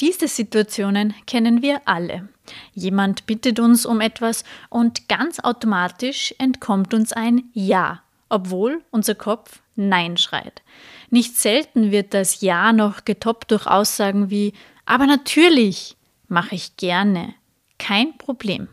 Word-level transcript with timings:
diese 0.00 0.28
Situationen 0.28 1.14
kennen 1.26 1.62
wir 1.62 1.82
alle. 1.84 2.28
Jemand 2.74 3.26
bittet 3.26 3.58
uns 3.58 3.86
um 3.86 4.00
etwas 4.00 4.44
und 4.68 5.08
ganz 5.08 5.40
automatisch 5.40 6.34
entkommt 6.38 6.94
uns 6.94 7.12
ein 7.12 7.44
Ja, 7.52 8.02
obwohl 8.28 8.82
unser 8.90 9.14
Kopf 9.14 9.60
Nein 9.76 10.16
schreit. 10.16 10.62
Nicht 11.10 11.36
selten 11.36 11.90
wird 11.90 12.14
das 12.14 12.40
Ja 12.40 12.72
noch 12.72 13.04
getoppt 13.04 13.50
durch 13.50 13.66
Aussagen 13.66 14.30
wie 14.30 14.52
Aber 14.86 15.06
natürlich, 15.06 15.96
mache 16.28 16.54
ich 16.54 16.76
gerne, 16.76 17.34
kein 17.78 18.16
Problem. 18.18 18.68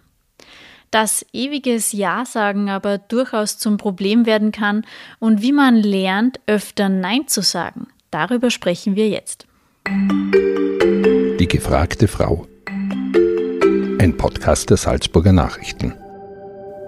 Dass 0.92 1.26
ewiges 1.32 1.94
Ja-Sagen 1.94 2.70
aber 2.70 2.98
durchaus 2.98 3.58
zum 3.58 3.78
Problem 3.78 4.26
werden 4.26 4.52
kann 4.52 4.86
und 5.20 5.42
wie 5.42 5.54
man 5.54 5.76
lernt, 5.78 6.40
öfter 6.48 6.90
Nein 6.90 7.28
zu 7.28 7.42
sagen, 7.42 7.88
Darüber 8.12 8.52
sprechen 8.52 8.96
wir 8.96 9.08
jetzt. 9.08 9.48
Gefragte 11.52 12.08
Frau. 12.08 12.48
Ein 12.66 14.16
Podcast 14.16 14.70
der 14.70 14.78
Salzburger 14.78 15.34
Nachrichten. 15.34 15.94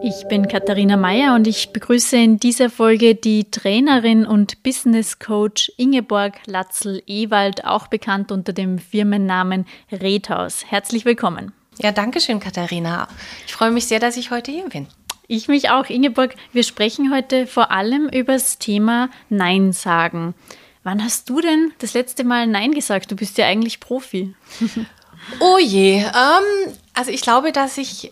Ich 0.01 0.25
bin 0.29 0.47
Katharina 0.47 0.95
Mayer 0.95 1.35
und 1.35 1.47
ich 1.47 1.73
begrüße 1.73 2.15
in 2.15 2.37
dieser 2.37 2.69
Folge 2.69 3.13
die 3.13 3.51
Trainerin 3.51 4.25
und 4.25 4.63
Business 4.63 5.19
Coach 5.19 5.69
Ingeborg 5.75 6.35
Latzel-Ewald, 6.45 7.65
auch 7.65 7.87
bekannt 7.87 8.31
unter 8.31 8.53
dem 8.53 8.79
Firmennamen 8.79 9.65
Redhaus. 9.91 10.63
Herzlich 10.65 11.03
willkommen. 11.03 11.51
Ja, 11.81 11.91
danke 11.91 12.21
schön, 12.21 12.39
Katharina. 12.39 13.09
Ich 13.45 13.51
freue 13.51 13.71
mich 13.71 13.87
sehr, 13.87 13.99
dass 13.99 14.15
ich 14.15 14.31
heute 14.31 14.53
hier 14.53 14.69
bin. 14.69 14.87
Ich 15.27 15.49
mich 15.49 15.71
auch. 15.71 15.89
Ingeborg, 15.89 16.35
wir 16.53 16.63
sprechen 16.63 17.13
heute 17.13 17.47
vor 17.47 17.69
allem 17.71 18.07
über 18.07 18.31
das 18.31 18.59
Thema 18.59 19.09
Nein 19.27 19.73
sagen. 19.73 20.35
Wann 20.83 21.03
hast 21.03 21.29
du 21.29 21.39
denn 21.39 21.71
das 21.79 21.93
letzte 21.93 22.23
Mal 22.23 22.47
Nein 22.47 22.73
gesagt? 22.73 23.09
Du 23.09 23.15
bist 23.15 23.37
ja 23.37 23.45
eigentlich 23.45 23.79
Profi. 23.79 24.35
oh 25.39 25.57
je. 25.57 25.99
Ähm, 25.99 26.73
also 26.93 27.11
ich 27.11 27.21
glaube, 27.21 27.51
dass 27.51 27.77
ich 27.77 28.11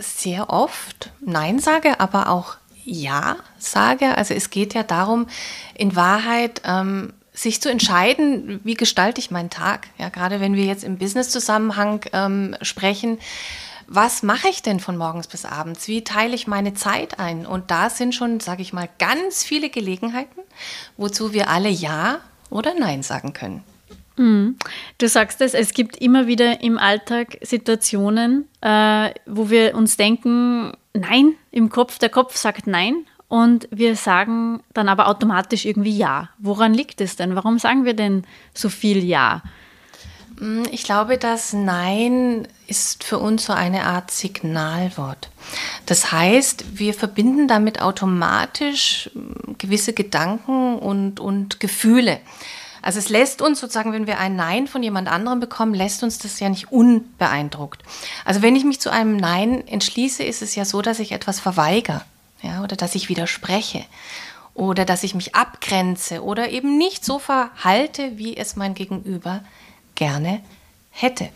sehr 0.00 0.50
oft 0.50 1.10
Nein 1.20 1.58
sage, 1.58 2.00
aber 2.00 2.28
auch 2.28 2.56
Ja 2.84 3.36
sage. 3.58 4.16
Also 4.16 4.34
es 4.34 4.50
geht 4.50 4.74
ja 4.74 4.82
darum, 4.82 5.26
in 5.74 5.96
Wahrheit 5.96 6.62
ähm, 6.64 7.12
sich 7.32 7.60
zu 7.60 7.70
entscheiden, 7.70 8.60
wie 8.62 8.74
gestalte 8.74 9.20
ich 9.20 9.30
meinen 9.30 9.50
Tag. 9.50 9.88
Ja, 9.98 10.08
gerade 10.08 10.40
wenn 10.40 10.54
wir 10.54 10.64
jetzt 10.64 10.84
im 10.84 10.98
Business-Zusammenhang 10.98 12.04
ähm, 12.12 12.56
sprechen, 12.62 13.18
was 13.94 14.22
mache 14.22 14.48
ich 14.48 14.62
denn 14.62 14.80
von 14.80 14.96
morgens 14.96 15.26
bis 15.26 15.44
abends? 15.44 15.86
Wie 15.86 16.02
teile 16.02 16.34
ich 16.34 16.46
meine 16.46 16.72
Zeit 16.72 17.18
ein? 17.18 17.44
Und 17.44 17.70
da 17.70 17.90
sind 17.90 18.14
schon, 18.14 18.40
sage 18.40 18.62
ich 18.62 18.72
mal, 18.72 18.88
ganz 18.98 19.44
viele 19.44 19.68
Gelegenheiten, 19.68 20.40
wozu 20.96 21.32
wir 21.34 21.50
alle 21.50 21.68
Ja 21.68 22.20
oder 22.48 22.74
Nein 22.74 23.02
sagen 23.02 23.34
können. 23.34 23.62
Mhm. 24.16 24.56
Du 24.96 25.08
sagst 25.08 25.42
es, 25.42 25.52
es 25.52 25.74
gibt 25.74 25.98
immer 25.98 26.26
wieder 26.26 26.62
im 26.62 26.78
Alltag 26.78 27.36
Situationen, 27.42 28.48
äh, 28.62 29.10
wo 29.26 29.50
wir 29.50 29.74
uns 29.74 29.96
denken, 29.98 30.72
nein, 30.94 31.34
im 31.50 31.68
Kopf, 31.68 31.98
der 31.98 32.08
Kopf 32.08 32.36
sagt 32.36 32.66
nein 32.66 33.04
und 33.28 33.68
wir 33.70 33.96
sagen 33.96 34.62
dann 34.72 34.88
aber 34.88 35.08
automatisch 35.08 35.64
irgendwie 35.64 35.96
ja. 35.96 36.30
Woran 36.38 36.72
liegt 36.74 37.00
es 37.00 37.16
denn? 37.16 37.34
Warum 37.34 37.58
sagen 37.58 37.84
wir 37.84 37.94
denn 37.94 38.24
so 38.54 38.68
viel 38.68 39.04
ja? 39.04 39.42
Mm, 40.42 40.64
ich 40.72 40.82
glaube, 40.82 41.18
das 41.18 41.52
Nein 41.52 42.48
ist 42.66 43.04
für 43.04 43.18
uns 43.18 43.44
so 43.44 43.52
eine 43.52 43.84
Art 43.86 44.10
Signalwort. 44.10 45.30
Das 45.86 46.10
heißt, 46.10 46.78
wir 46.78 46.94
verbinden 46.94 47.46
damit 47.46 47.80
automatisch 47.80 49.08
mm, 49.14 49.52
gewisse 49.58 49.92
Gedanken 49.92 50.78
und, 50.78 51.20
und 51.20 51.60
Gefühle. 51.60 52.20
Also 52.82 52.98
es 52.98 53.08
lässt 53.08 53.40
uns 53.40 53.60
sozusagen, 53.60 53.92
wenn 53.92 54.08
wir 54.08 54.18
ein 54.18 54.34
Nein 54.34 54.66
von 54.66 54.82
jemand 54.82 55.06
anderem 55.06 55.38
bekommen, 55.38 55.72
lässt 55.72 56.02
uns 56.02 56.18
das 56.18 56.40
ja 56.40 56.48
nicht 56.48 56.72
unbeeindruckt. 56.72 57.80
Also 58.24 58.42
wenn 58.42 58.56
ich 58.56 58.64
mich 58.64 58.80
zu 58.80 58.90
einem 58.90 59.16
Nein 59.16 59.66
entschließe, 59.68 60.24
ist 60.24 60.42
es 60.42 60.56
ja 60.56 60.64
so, 60.64 60.82
dass 60.82 60.98
ich 60.98 61.12
etwas 61.12 61.38
verweigere 61.38 62.02
ja, 62.42 62.64
oder 62.64 62.74
dass 62.74 62.96
ich 62.96 63.08
widerspreche 63.08 63.84
oder 64.54 64.84
dass 64.84 65.04
ich 65.04 65.14
mich 65.14 65.36
abgrenze 65.36 66.24
oder 66.24 66.50
eben 66.50 66.76
nicht 66.76 67.04
so 67.04 67.20
verhalte, 67.20 68.18
wie 68.18 68.36
es 68.36 68.56
mein 68.56 68.74
Gegenüber 68.74 69.44
gerne 70.02 70.40
hätte. 70.90 71.28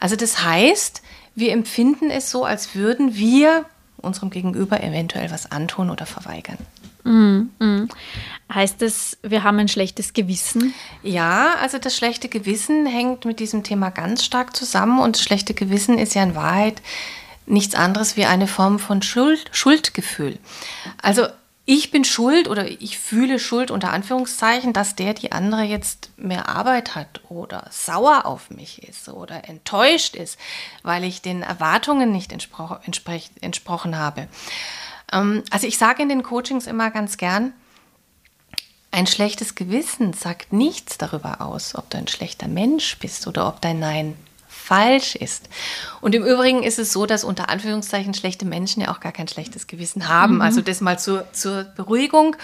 Also 0.00 0.16
das 0.16 0.42
heißt, 0.42 1.02
wir 1.36 1.52
empfinden 1.52 2.10
es 2.10 2.32
so, 2.32 2.44
als 2.44 2.74
würden 2.74 3.14
wir 3.14 3.64
unserem 3.96 4.30
Gegenüber 4.30 4.82
eventuell 4.82 5.30
was 5.30 5.52
antun 5.52 5.88
oder 5.88 6.04
verweigern. 6.04 6.58
Mm, 7.04 7.48
mm. 7.64 7.88
Heißt 8.52 8.82
das, 8.82 9.18
wir 9.22 9.44
haben 9.44 9.60
ein 9.60 9.68
schlechtes 9.68 10.14
Gewissen? 10.14 10.74
Ja, 11.04 11.54
also 11.62 11.78
das 11.78 11.96
schlechte 11.96 12.28
Gewissen 12.28 12.86
hängt 12.86 13.24
mit 13.24 13.38
diesem 13.38 13.62
Thema 13.62 13.90
ganz 13.90 14.24
stark 14.24 14.56
zusammen 14.56 14.98
und 14.98 15.14
das 15.14 15.22
schlechte 15.22 15.54
Gewissen 15.54 15.96
ist 15.96 16.14
ja 16.14 16.24
in 16.24 16.34
Wahrheit 16.34 16.82
nichts 17.46 17.76
anderes 17.76 18.16
wie 18.16 18.24
eine 18.24 18.48
Form 18.48 18.80
von 18.80 19.00
Schuld, 19.02 19.48
Schuldgefühl. 19.52 20.38
Also 21.00 21.28
ich 21.70 21.90
bin 21.90 22.02
schuld 22.02 22.48
oder 22.48 22.66
ich 22.66 22.98
fühle 22.98 23.38
Schuld 23.38 23.70
unter 23.70 23.92
Anführungszeichen, 23.92 24.72
dass 24.72 24.96
der 24.96 25.12
die 25.12 25.32
andere 25.32 25.64
jetzt 25.64 26.10
mehr 26.16 26.48
Arbeit 26.48 26.94
hat 26.94 27.20
oder 27.28 27.66
sauer 27.70 28.24
auf 28.24 28.48
mich 28.48 28.88
ist 28.88 29.10
oder 29.10 29.46
enttäuscht 29.50 30.16
ist, 30.16 30.38
weil 30.82 31.04
ich 31.04 31.20
den 31.20 31.42
Erwartungen 31.42 32.10
nicht 32.10 32.32
entspro 32.32 32.78
entsprochen 33.42 33.98
habe. 33.98 34.28
Ähm, 35.12 35.42
also 35.50 35.66
ich 35.66 35.76
sage 35.76 36.02
in 36.02 36.08
den 36.08 36.22
Coachings 36.22 36.66
immer 36.66 36.90
ganz 36.90 37.18
gern, 37.18 37.52
ein 38.90 39.06
schlechtes 39.06 39.54
Gewissen 39.54 40.14
sagt 40.14 40.54
nichts 40.54 40.96
darüber 40.96 41.42
aus, 41.42 41.74
ob 41.74 41.90
du 41.90 41.98
ein 41.98 42.08
schlechter 42.08 42.48
Mensch 42.48 42.98
bist 42.98 43.26
oder 43.26 43.46
ob 43.46 43.60
dein 43.60 43.78
Nein 43.78 44.16
falsch 44.68 45.14
ist. 45.14 45.48
Und 46.02 46.14
im 46.14 46.24
Übrigen 46.24 46.62
ist 46.62 46.78
es 46.78 46.92
so, 46.92 47.06
dass 47.06 47.24
unter 47.24 47.48
Anführungszeichen 47.48 48.12
schlechte 48.12 48.44
Menschen 48.44 48.82
ja 48.82 48.90
auch 48.92 49.00
gar 49.00 49.12
kein 49.12 49.26
schlechtes 49.26 49.66
Gewissen 49.66 50.08
haben. 50.08 50.36
Mhm. 50.36 50.42
Also 50.42 50.60
das 50.60 50.82
mal 50.82 50.98
zur, 50.98 51.32
zur 51.32 51.64
Beruhigung. 51.64 52.36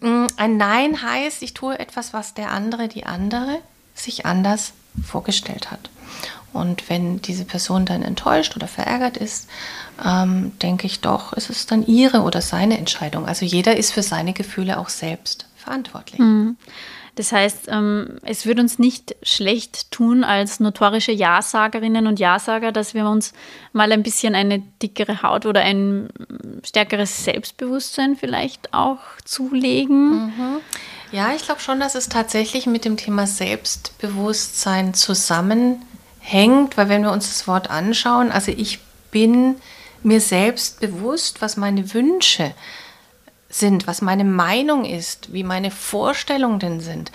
Mm, 0.00 0.26
ein 0.36 0.56
Nein 0.56 1.02
heißt, 1.02 1.40
ich 1.42 1.54
tue 1.54 1.78
etwas, 1.78 2.12
was 2.12 2.34
der 2.34 2.50
andere, 2.50 2.88
die 2.88 3.06
andere 3.06 3.60
sich 3.94 4.26
anders 4.26 4.72
vorgestellt 5.06 5.70
hat. 5.70 5.88
Und 6.52 6.90
wenn 6.90 7.22
diese 7.22 7.44
Person 7.44 7.86
dann 7.86 8.02
enttäuscht 8.02 8.56
oder 8.56 8.66
verärgert 8.66 9.16
ist, 9.16 9.48
ähm, 10.04 10.58
denke 10.58 10.86
ich 10.88 11.00
doch, 11.00 11.32
ist 11.32 11.48
es 11.48 11.66
dann 11.66 11.86
ihre 11.86 12.22
oder 12.22 12.42
seine 12.42 12.76
Entscheidung. 12.76 13.26
Also 13.26 13.46
jeder 13.46 13.76
ist 13.76 13.92
für 13.92 14.02
seine 14.02 14.32
Gefühle 14.32 14.78
auch 14.78 14.88
selbst 14.88 15.46
verantwortlich. 15.56 16.18
Mhm. 16.18 16.56
Das 17.14 17.30
heißt, 17.30 17.68
ähm, 17.68 18.18
es 18.22 18.46
würde 18.46 18.62
uns 18.62 18.78
nicht 18.78 19.14
schlecht 19.22 19.90
tun 19.90 20.24
als 20.24 20.60
notorische 20.60 21.12
Ja-Sagerinnen 21.12 22.06
und 22.06 22.18
Ja-Sager, 22.18 22.72
dass 22.72 22.94
wir 22.94 23.06
uns 23.06 23.34
mal 23.74 23.92
ein 23.92 24.02
bisschen 24.02 24.34
eine 24.34 24.60
dickere 24.82 25.22
Haut 25.22 25.44
oder 25.44 25.60
ein 25.60 26.08
stärkeres 26.64 27.24
Selbstbewusstsein 27.24 28.16
vielleicht 28.16 28.72
auch 28.72 29.00
zulegen. 29.24 30.26
Mhm. 30.26 30.60
Ja, 31.10 31.34
ich 31.34 31.44
glaube 31.44 31.60
schon, 31.60 31.80
dass 31.80 31.94
es 31.94 32.08
tatsächlich 32.08 32.66
mit 32.66 32.86
dem 32.86 32.96
Thema 32.96 33.26
Selbstbewusstsein 33.26 34.94
zusammenhängt, 34.94 36.78
weil 36.78 36.88
wenn 36.88 37.02
wir 37.02 37.12
uns 37.12 37.28
das 37.28 37.46
Wort 37.46 37.68
anschauen, 37.68 38.32
also 38.32 38.52
ich 38.56 38.78
bin 39.10 39.56
mir 40.02 40.22
selbst 40.22 40.80
bewusst, 40.80 41.42
was 41.42 41.58
meine 41.58 41.92
Wünsche 41.92 42.44
sind 42.44 42.54
sind, 43.54 43.86
was 43.86 44.02
meine 44.02 44.24
Meinung 44.24 44.84
ist, 44.84 45.32
wie 45.32 45.44
meine 45.44 45.70
Vorstellungen 45.70 46.58
denn 46.58 46.80
sind 46.80 47.12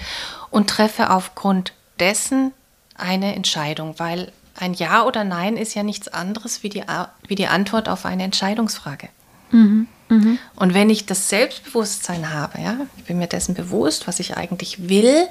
und 0.49 0.69
treffe 0.69 1.09
aufgrund 1.09 1.73
dessen 1.99 2.53
eine 2.95 3.35
Entscheidung, 3.35 3.95
weil 3.97 4.31
ein 4.55 4.73
Ja 4.73 5.03
oder 5.05 5.23
Nein 5.23 5.57
ist 5.57 5.75
ja 5.75 5.83
nichts 5.83 6.07
anderes 6.07 6.63
wie 6.63 6.69
die, 6.69 6.83
wie 7.27 7.35
die 7.35 7.47
Antwort 7.47 7.89
auf 7.89 8.05
eine 8.05 8.23
Entscheidungsfrage. 8.23 9.09
Mhm, 9.51 9.87
mh. 10.09 10.37
Und 10.55 10.73
wenn 10.73 10.89
ich 10.89 11.05
das 11.05 11.29
Selbstbewusstsein 11.29 12.33
habe, 12.33 12.59
ja, 12.61 12.77
ich 12.97 13.03
bin 13.03 13.19
mir 13.19 13.27
dessen 13.27 13.53
bewusst, 13.53 14.07
was 14.07 14.19
ich 14.19 14.35
eigentlich 14.35 14.89
will, 14.89 15.27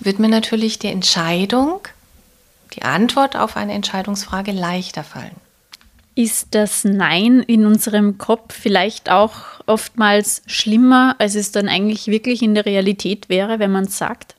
wird 0.00 0.18
mir 0.18 0.28
natürlich 0.28 0.78
die 0.78 0.88
Entscheidung, 0.88 1.80
die 2.74 2.82
Antwort 2.82 3.36
auf 3.36 3.56
eine 3.56 3.72
Entscheidungsfrage 3.72 4.52
leichter 4.52 5.04
fallen. 5.04 5.36
Ist 6.18 6.48
das 6.50 6.82
Nein 6.82 7.44
in 7.46 7.64
unserem 7.64 8.18
Kopf 8.18 8.52
vielleicht 8.52 9.08
auch 9.08 9.36
oftmals 9.66 10.42
schlimmer, 10.46 11.14
als 11.20 11.36
es 11.36 11.52
dann 11.52 11.68
eigentlich 11.68 12.08
wirklich 12.08 12.42
in 12.42 12.56
der 12.56 12.66
Realität 12.66 13.28
wäre, 13.28 13.60
wenn 13.60 13.70
man 13.70 13.84
es 13.84 13.98
sagt? 13.98 14.34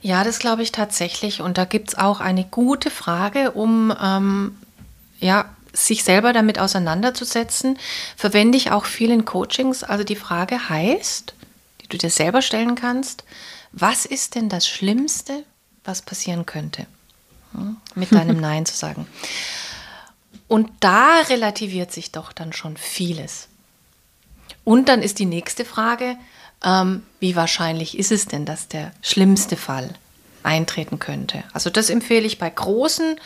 Ja, 0.00 0.24
das 0.24 0.38
glaube 0.38 0.62
ich 0.62 0.72
tatsächlich. 0.72 1.42
Und 1.42 1.58
da 1.58 1.66
gibt 1.66 1.90
es 1.90 1.98
auch 1.98 2.20
eine 2.20 2.44
gute 2.44 2.88
Frage, 2.88 3.50
um 3.50 3.94
ähm, 4.02 4.56
ja, 5.18 5.54
sich 5.74 6.02
selber 6.02 6.32
damit 6.32 6.58
auseinanderzusetzen, 6.58 7.78
verwende 8.16 8.56
ich 8.56 8.70
auch 8.70 8.86
viel 8.86 9.10
in 9.10 9.26
Coachings. 9.26 9.84
Also 9.84 10.02
die 10.02 10.16
Frage 10.16 10.70
heißt, 10.70 11.34
die 11.82 11.88
du 11.88 11.98
dir 11.98 12.08
selber 12.08 12.40
stellen 12.40 12.74
kannst, 12.74 13.24
was 13.72 14.06
ist 14.06 14.34
denn 14.34 14.48
das 14.48 14.66
Schlimmste, 14.66 15.44
was 15.84 16.00
passieren 16.00 16.46
könnte? 16.46 16.86
Hm, 17.52 17.76
mit 17.94 18.12
deinem 18.12 18.36
Nein 18.40 18.64
zu 18.64 18.74
sagen. 18.74 19.06
Und 20.50 20.68
da 20.80 21.20
relativiert 21.28 21.92
sich 21.92 22.10
doch 22.10 22.32
dann 22.32 22.52
schon 22.52 22.76
vieles. 22.76 23.46
Und 24.64 24.88
dann 24.88 25.00
ist 25.00 25.20
die 25.20 25.24
nächste 25.24 25.64
Frage, 25.64 26.16
ähm, 26.64 27.04
wie 27.20 27.36
wahrscheinlich 27.36 27.96
ist 27.96 28.10
es 28.10 28.26
denn, 28.26 28.46
dass 28.46 28.66
der 28.66 28.90
schlimmste 29.00 29.56
Fall 29.56 29.94
eintreten 30.42 30.98
könnte? 30.98 31.44
Also 31.52 31.70
das 31.70 31.88
empfehle 31.88 32.26
ich 32.26 32.40
bei 32.40 32.50
großen 32.50 33.20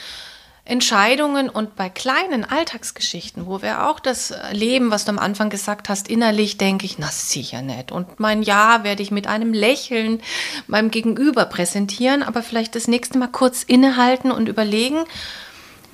Entscheidungen 0.67 1.49
und 1.49 1.77
bei 1.77 1.89
kleinen 1.89 2.45
Alltagsgeschichten, 2.45 3.47
wo 3.47 3.63
wir 3.63 3.89
auch 3.89 4.01
das 4.01 4.35
Leben, 4.53 4.91
was 4.91 5.07
du 5.07 5.13
am 5.13 5.19
Anfang 5.19 5.49
gesagt 5.49 5.89
hast, 5.89 6.09
innerlich 6.09 6.59
denke 6.59 6.85
ich, 6.85 6.99
na 6.99 7.09
sicher 7.09 7.63
nicht. 7.63 7.91
Und 7.91 8.21
mein 8.21 8.43
Ja 8.43 8.85
werde 8.85 9.03
ich 9.03 9.11
mit 9.11 9.29
einem 9.29 9.55
Lächeln 9.55 10.21
meinem 10.67 10.91
Gegenüber 10.91 11.47
präsentieren, 11.47 12.23
aber 12.23 12.43
vielleicht 12.43 12.75
das 12.75 12.87
nächste 12.87 13.17
Mal 13.17 13.29
kurz 13.29 13.63
innehalten 13.63 14.31
und 14.31 14.47
überlegen, 14.47 15.07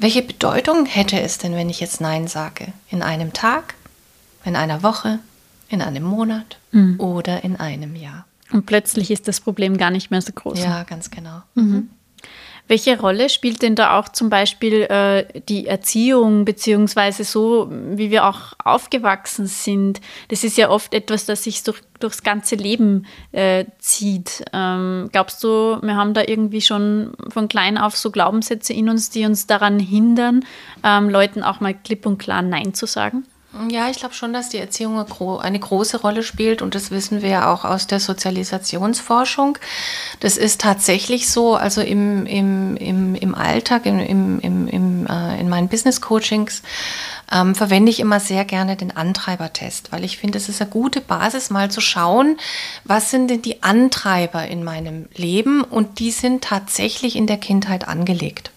welche 0.00 0.22
Bedeutung 0.22 0.86
hätte 0.86 1.20
es 1.20 1.38
denn, 1.38 1.54
wenn 1.54 1.70
ich 1.70 1.80
jetzt 1.80 2.00
Nein 2.00 2.26
sage? 2.26 2.72
In 2.88 3.02
einem 3.02 3.32
Tag, 3.32 3.74
in 4.44 4.56
einer 4.56 4.82
Woche, 4.82 5.18
in 5.68 5.82
einem 5.82 6.02
Monat 6.02 6.58
mhm. 6.72 6.98
oder 6.98 7.44
in 7.44 7.56
einem 7.56 7.94
Jahr. 7.96 8.26
Und 8.52 8.66
plötzlich 8.66 9.10
ist 9.10 9.28
das 9.28 9.40
Problem 9.40 9.76
gar 9.76 9.90
nicht 9.90 10.10
mehr 10.10 10.22
so 10.22 10.32
groß. 10.32 10.58
Ja, 10.58 10.82
ganz 10.82 11.10
genau. 11.10 11.42
Mhm. 11.54 11.90
Welche 12.70 13.00
Rolle 13.00 13.28
spielt 13.30 13.62
denn 13.62 13.74
da 13.74 13.98
auch 13.98 14.10
zum 14.10 14.30
Beispiel 14.30 14.82
äh, 14.82 15.40
die 15.48 15.66
Erziehung, 15.66 16.44
beziehungsweise 16.44 17.24
so, 17.24 17.68
wie 17.68 18.12
wir 18.12 18.24
auch 18.24 18.52
aufgewachsen 18.62 19.46
sind? 19.46 20.00
Das 20.28 20.44
ist 20.44 20.56
ja 20.56 20.70
oft 20.70 20.94
etwas, 20.94 21.26
das 21.26 21.42
sich 21.42 21.64
durch, 21.64 21.80
durchs 21.98 22.22
ganze 22.22 22.54
Leben 22.54 23.06
äh, 23.32 23.64
zieht. 23.80 24.44
Ähm, 24.52 25.08
glaubst 25.10 25.42
du, 25.42 25.78
wir 25.82 25.96
haben 25.96 26.14
da 26.14 26.22
irgendwie 26.24 26.60
schon 26.60 27.14
von 27.28 27.48
klein 27.48 27.76
auf 27.76 27.96
so 27.96 28.12
Glaubenssätze 28.12 28.72
in 28.72 28.88
uns, 28.88 29.10
die 29.10 29.24
uns 29.24 29.48
daran 29.48 29.80
hindern, 29.80 30.44
ähm, 30.84 31.10
Leuten 31.10 31.42
auch 31.42 31.58
mal 31.58 31.74
klipp 31.74 32.06
und 32.06 32.18
klar 32.18 32.42
Nein 32.42 32.72
zu 32.72 32.86
sagen? 32.86 33.24
Ja, 33.68 33.90
ich 33.90 33.98
glaube 33.98 34.14
schon, 34.14 34.32
dass 34.32 34.48
die 34.48 34.58
Erziehung 34.58 34.98
eine 35.40 35.58
große 35.58 36.00
Rolle 36.00 36.22
spielt 36.22 36.62
und 36.62 36.74
das 36.74 36.90
wissen 36.90 37.20
wir 37.20 37.28
ja 37.28 37.52
auch 37.52 37.64
aus 37.64 37.86
der 37.86 38.00
Sozialisationsforschung. 38.00 39.58
Das 40.20 40.36
ist 40.36 40.60
tatsächlich 40.60 41.28
so, 41.28 41.56
also 41.56 41.80
im, 41.80 42.26
im, 42.26 42.76
im, 42.76 43.14
im 43.14 43.34
Alltag, 43.34 43.86
im, 43.86 43.98
im, 43.98 44.68
im, 44.68 45.06
äh, 45.06 45.40
in 45.40 45.48
meinen 45.48 45.68
Business 45.68 46.00
Coachings 46.00 46.62
ähm, 47.30 47.54
verwende 47.54 47.90
ich 47.90 48.00
immer 48.00 48.20
sehr 48.20 48.44
gerne 48.44 48.76
den 48.76 48.96
Antreibertest, 48.96 49.92
weil 49.92 50.04
ich 50.04 50.18
finde, 50.18 50.38
es 50.38 50.48
ist 50.48 50.60
eine 50.60 50.70
gute 50.70 51.00
Basis, 51.00 51.50
mal 51.50 51.70
zu 51.70 51.80
schauen, 51.80 52.38
was 52.84 53.10
sind 53.10 53.28
denn 53.28 53.42
die 53.42 53.62
Antreiber 53.62 54.46
in 54.46 54.64
meinem 54.64 55.08
Leben 55.14 55.62
und 55.62 55.98
die 55.98 56.10
sind 56.10 56.44
tatsächlich 56.44 57.16
in 57.16 57.26
der 57.26 57.38
Kindheit 57.38 57.88
angelegt. 57.88 58.50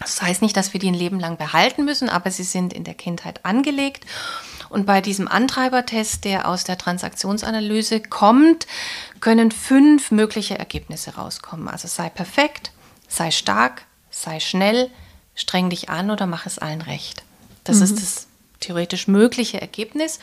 Das 0.00 0.20
heißt 0.20 0.42
nicht, 0.42 0.56
dass 0.56 0.72
wir 0.72 0.80
die 0.80 0.88
ein 0.88 0.94
Leben 0.94 1.20
lang 1.20 1.36
behalten 1.36 1.84
müssen, 1.84 2.08
aber 2.08 2.30
sie 2.30 2.42
sind 2.42 2.72
in 2.72 2.84
der 2.84 2.94
Kindheit 2.94 3.44
angelegt. 3.44 4.04
Und 4.68 4.86
bei 4.86 5.00
diesem 5.00 5.28
Antreibertest, 5.28 6.24
der 6.24 6.48
aus 6.48 6.64
der 6.64 6.78
Transaktionsanalyse 6.78 8.00
kommt, 8.00 8.66
können 9.20 9.52
fünf 9.52 10.10
mögliche 10.10 10.58
Ergebnisse 10.58 11.14
rauskommen. 11.14 11.68
Also 11.68 11.86
sei 11.86 12.08
perfekt, 12.08 12.72
sei 13.08 13.30
stark, 13.30 13.82
sei 14.10 14.40
schnell, 14.40 14.90
streng 15.34 15.70
dich 15.70 15.90
an 15.90 16.10
oder 16.10 16.26
mach 16.26 16.46
es 16.46 16.58
allen 16.58 16.82
recht. 16.82 17.22
Das 17.62 17.76
mhm. 17.76 17.82
ist 17.84 18.02
das 18.02 18.26
theoretisch 18.60 19.06
mögliche 19.06 19.60
Ergebnis. 19.60 20.18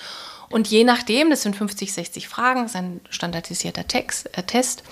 Und 0.52 0.68
je 0.68 0.84
nachdem, 0.84 1.30
das 1.30 1.42
sind 1.42 1.56
50, 1.56 1.94
60 1.94 2.28
Fragen, 2.28 2.64
das 2.64 2.72
ist 2.72 2.78
ein 2.78 3.02
standardisierter 3.10 3.88
Text, 3.88 4.38
äh, 4.38 4.44
Test, 4.44 4.84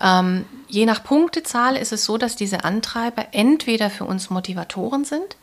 ähm, 0.00 0.44
je 0.68 0.86
nach 0.86 1.04
Punktezahl 1.04 1.76
ist 1.76 1.92
es 1.92 2.04
so, 2.04 2.18
dass 2.18 2.36
diese 2.36 2.64
Antreiber 2.64 3.26
entweder 3.32 3.90
für 3.90 4.04
uns 4.04 4.30
Motivatoren 4.30 5.04
sind, 5.04 5.36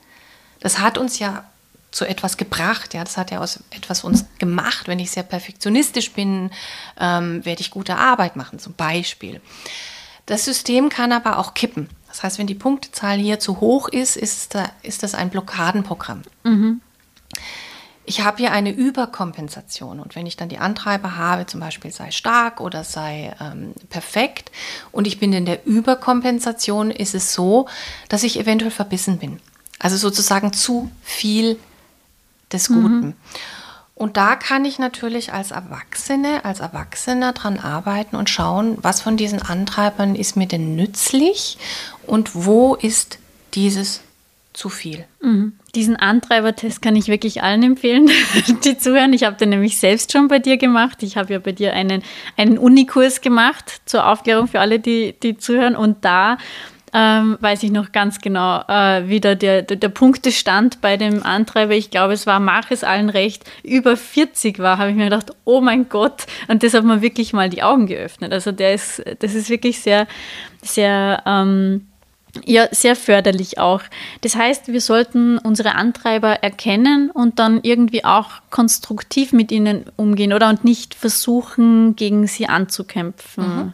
das 0.60 0.80
hat 0.80 0.98
uns 0.98 1.19
ja 1.19 1.46
zu 1.92 2.06
etwas 2.06 2.38
gebracht, 2.38 2.94
ja, 2.94 3.04
das 3.04 3.18
hat 3.18 3.31
ja 3.31 3.40
aus 3.40 3.60
etwas 3.72 4.04
uns 4.04 4.25
gemacht. 4.40 4.88
Wenn 4.88 5.00
ich 5.00 5.12
sehr 5.12 5.24
perfektionistisch 5.24 6.12
bin, 6.12 6.52
ähm, 7.00 7.44
werde 7.44 7.62
ich 7.62 7.69
gute 7.72 7.98
Arbeit 7.98 8.38
machen, 8.38 8.60
zum 8.60 8.74
Beispiel. 8.74 9.42
Das 10.25 10.46
System 10.46 10.88
kann 10.88 11.12
aber 11.12 11.38
auch 11.38 11.54
kippen. 11.54 11.90
Das 12.08 12.24
heißt, 12.24 12.38
wenn 12.38 12.48
die 12.48 12.56
Punktezahl 12.56 13.18
hier 13.18 13.40
zu 13.40 13.60
hoch 13.60 13.90
ist, 13.90 14.16
ist, 14.16 14.56
da, 14.56 14.69
ist 14.84 15.04
das 15.04 15.16
ein 15.16 15.30
Blockadenprogramm. 15.30 16.22
Mhm 16.44 16.81
ich 18.12 18.25
habe 18.25 18.40
hier 18.40 18.52
eine 18.52 18.72
Überkompensation. 18.72 20.02
Und 20.02 20.18
wenn 20.18 20.25
ich 20.25 20.36
dann 20.36 20.50
die 20.50 20.58
Antreiber 20.58 21.16
habe, 21.16 21.46
zum 21.46 21.62
Beispiel 21.62 21.92
sei 21.92 22.12
stark 22.12 22.60
oder 22.60 22.84
sei 22.84 23.34
ähm, 23.40 23.74
perfekt, 23.90 24.52
und 24.92 25.08
ich 25.08 25.18
bin 25.18 25.31
in 25.31 25.46
der 25.46 25.66
Überkompensation, 25.66 26.92
ist 26.92 27.16
es 27.16 27.34
so, 27.34 27.69
dass 28.10 28.24
ich 28.24 28.38
eventuell 28.38 28.69
verbissen 28.69 29.18
bin. 29.18 29.40
Also 29.80 29.96
sozusagen 29.96 30.52
zu 30.52 30.92
viel 31.02 31.58
des 32.52 32.68
Guten. 32.68 33.00
Mhm. 33.00 33.13
Und 33.96 34.18
da 34.18 34.36
kann 34.36 34.66
ich 34.66 34.78
natürlich 34.78 35.31
als 35.31 35.52
Erwachsene, 35.52 36.44
als 36.44 36.60
Erwachsener 36.60 37.31
dran 37.31 37.60
arbeiten 37.60 38.18
und 38.18 38.30
schauen, 38.30 38.78
was 38.81 39.00
von 39.00 39.16
diesen 39.16 39.42
Antreibern 39.42 40.16
ist 40.16 40.36
mir 40.36 40.48
denn 40.48 40.75
nützlich 40.75 41.58
und 42.08 42.31
wo 42.36 42.75
ist 42.75 43.19
dieses 43.54 44.02
zu 44.53 44.69
viel. 44.69 45.06
Mhm. 45.21 45.53
Diesen 45.75 45.95
Antreibertest 45.95 46.81
kann 46.81 46.95
ich 46.95 47.07
wirklich 47.07 47.44
allen 47.44 47.63
empfehlen, 47.63 48.09
die 48.65 48.77
zuhören. 48.77 49.13
Ich 49.13 49.24
habe 49.24 49.38
den 49.38 49.50
nämlich 49.50 49.80
selbst 49.80 50.12
schon 50.12 50.27
bei 50.27 50.39
dir 50.39 50.57
gemacht. 50.57 51.03
Ich 51.03 51.18
habe 51.18 51.33
ja 51.33 51.39
bei 51.39 51.51
dir 51.53 51.74
einen, 51.74 52.03
einen 52.38 52.57
Unikurs 52.57 53.21
gemacht 53.21 53.81
zur 53.86 54.07
Aufklärung 54.07 54.48
für 54.48 54.59
alle, 54.59 54.80
die, 54.80 55.15
die 55.21 55.38
zuhören. 55.38 55.75
Und 55.75 56.03
da 56.03 56.38
ähm, 56.94 57.38
weiß 57.39 57.63
ich 57.63 57.71
noch 57.71 57.94
ganz 57.94 58.19
genau, 58.19 58.63
äh, 58.68 59.07
wie 59.07 59.21
der, 59.21 59.36
der, 59.36 59.62
der 59.62 59.89
Punktestand 59.89 60.81
bei 60.81 60.98
dem 60.98 61.24
Antreiber, 61.24 61.74
ich 61.74 61.89
glaube, 61.89 62.13
es 62.13 62.27
war 62.27 62.42
Mach 62.42 62.69
es 62.69 62.83
allen 62.83 63.09
recht, 63.09 63.50
über 63.63 63.95
40 63.95 64.59
war, 64.59 64.77
habe 64.77 64.89
ich 64.89 64.98
mir 64.98 65.06
gedacht, 65.06 65.31
oh 65.45 65.62
mein 65.62 65.88
Gott. 65.88 66.25
Und 66.50 66.63
das 66.63 66.74
hat 66.74 66.83
mir 66.83 67.01
wirklich 67.01 67.31
mal 67.31 67.50
die 67.50 67.63
Augen 67.63 67.88
geöffnet. 67.88 68.33
Also 68.33 68.51
der 68.51 68.74
ist, 68.74 69.01
das 69.19 69.33
ist 69.36 69.50
wirklich 69.50 69.80
sehr, 69.80 70.07
sehr... 70.62 71.24
Ähm, 71.25 71.88
ja, 72.45 72.68
sehr 72.72 72.95
förderlich 72.95 73.57
auch. 73.57 73.81
Das 74.22 74.36
heißt, 74.36 74.68
wir 74.68 74.81
sollten 74.81 75.38
unsere 75.38 75.75
Antreiber 75.75 76.44
erkennen 76.44 77.12
und 77.12 77.39
dann 77.39 77.60
irgendwie 77.63 78.06
auch 78.06 78.30
konstruktiv 78.50 79.33
mit 79.33 79.51
ihnen 79.51 79.86
umgehen 79.98 80.33
oder 80.33 80.50
und 80.50 80.63
nicht 80.63 80.95
versuchen, 80.95 81.96
gegen 81.96 82.27
sie 82.27 82.48
anzukämpfen. 82.48 83.44
Mhm. 83.44 83.74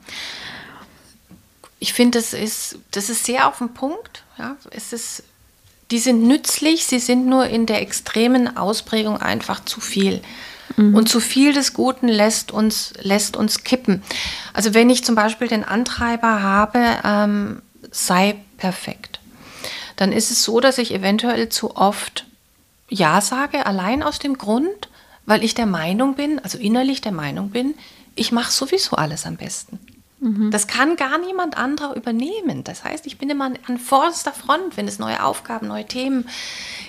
Ich 1.79 1.93
finde, 1.93 2.17
das 2.17 2.33
ist, 2.33 2.79
das 2.91 3.09
ist 3.09 3.25
sehr 3.25 3.47
auf 3.47 3.59
den 3.59 3.73
Punkt. 3.73 4.23
Ja, 4.39 4.55
es 4.71 4.93
ist, 4.93 5.23
die 5.91 5.99
sind 5.99 6.23
nützlich, 6.23 6.85
sie 6.85 6.99
sind 6.99 7.27
nur 7.27 7.45
in 7.45 7.65
der 7.65 7.81
extremen 7.81 8.57
Ausprägung 8.57 9.17
einfach 9.17 9.63
zu 9.63 9.79
viel. 9.79 10.21
Mhm. 10.75 10.95
Und 10.95 11.09
zu 11.09 11.19
viel 11.19 11.53
des 11.53 11.73
Guten 11.73 12.07
lässt 12.07 12.51
uns, 12.51 12.93
lässt 13.01 13.37
uns 13.37 13.63
kippen. 13.63 14.01
Also 14.53 14.73
wenn 14.73 14.89
ich 14.89 15.03
zum 15.03 15.15
Beispiel 15.15 15.47
den 15.47 15.63
Antreiber 15.63 16.41
habe, 16.41 16.79
ähm, 17.03 17.61
sei 17.91 18.35
perfekt. 18.57 19.19
Dann 19.95 20.11
ist 20.11 20.31
es 20.31 20.43
so, 20.43 20.59
dass 20.59 20.77
ich 20.77 20.93
eventuell 20.93 21.49
zu 21.49 21.75
oft 21.75 22.25
Ja 22.89 23.21
sage, 23.21 23.65
allein 23.65 24.03
aus 24.03 24.19
dem 24.19 24.37
Grund, 24.37 24.89
weil 25.25 25.43
ich 25.43 25.55
der 25.55 25.65
Meinung 25.65 26.15
bin, 26.15 26.39
also 26.39 26.57
innerlich 26.57 27.01
der 27.01 27.11
Meinung 27.11 27.49
bin, 27.49 27.73
ich 28.15 28.31
mache 28.31 28.51
sowieso 28.51 28.95
alles 28.95 29.25
am 29.25 29.37
besten. 29.37 29.79
Mhm. 30.19 30.51
Das 30.51 30.67
kann 30.67 30.95
gar 30.95 31.17
niemand 31.19 31.57
anderer 31.57 31.95
übernehmen. 31.95 32.63
Das 32.63 32.83
heißt, 32.83 33.05
ich 33.05 33.17
bin 33.17 33.29
immer 33.29 33.51
an 33.67 33.77
vorderster 33.77 34.33
Front, 34.33 34.77
wenn 34.77 34.87
es 34.87 34.99
neue 34.99 35.23
Aufgaben, 35.23 35.67
neue 35.67 35.85
Themen 35.85 36.27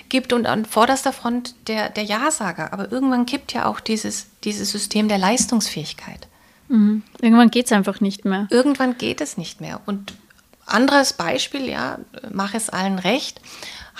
gibt 0.09 0.33
und 0.33 0.47
an 0.47 0.65
vorderster 0.65 1.13
Front 1.13 1.53
der, 1.67 1.89
der 1.89 2.03
Ja-Sager. 2.03 2.73
Aber 2.73 2.91
irgendwann 2.91 3.25
kippt 3.25 3.53
ja 3.53 3.65
auch 3.65 3.79
dieses, 3.79 4.27
dieses 4.43 4.71
System 4.71 5.07
der 5.07 5.19
Leistungsfähigkeit. 5.19 6.27
Mhm. 6.69 7.03
Irgendwann 7.21 7.51
geht 7.51 7.67
es 7.67 7.71
einfach 7.71 8.01
nicht 8.01 8.25
mehr. 8.25 8.47
Irgendwann 8.49 8.97
geht 8.97 9.21
es 9.21 9.37
nicht 9.37 9.61
mehr. 9.61 9.81
Und 9.85 10.13
anderes 10.69 11.13
Beispiel, 11.13 11.67
ja, 11.67 11.99
mach 12.31 12.53
es 12.53 12.69
allen 12.69 12.99
recht, 12.99 13.41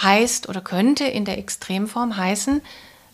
heißt 0.01 0.49
oder 0.49 0.61
könnte 0.61 1.05
in 1.05 1.25
der 1.25 1.38
Extremform 1.38 2.17
heißen, 2.17 2.61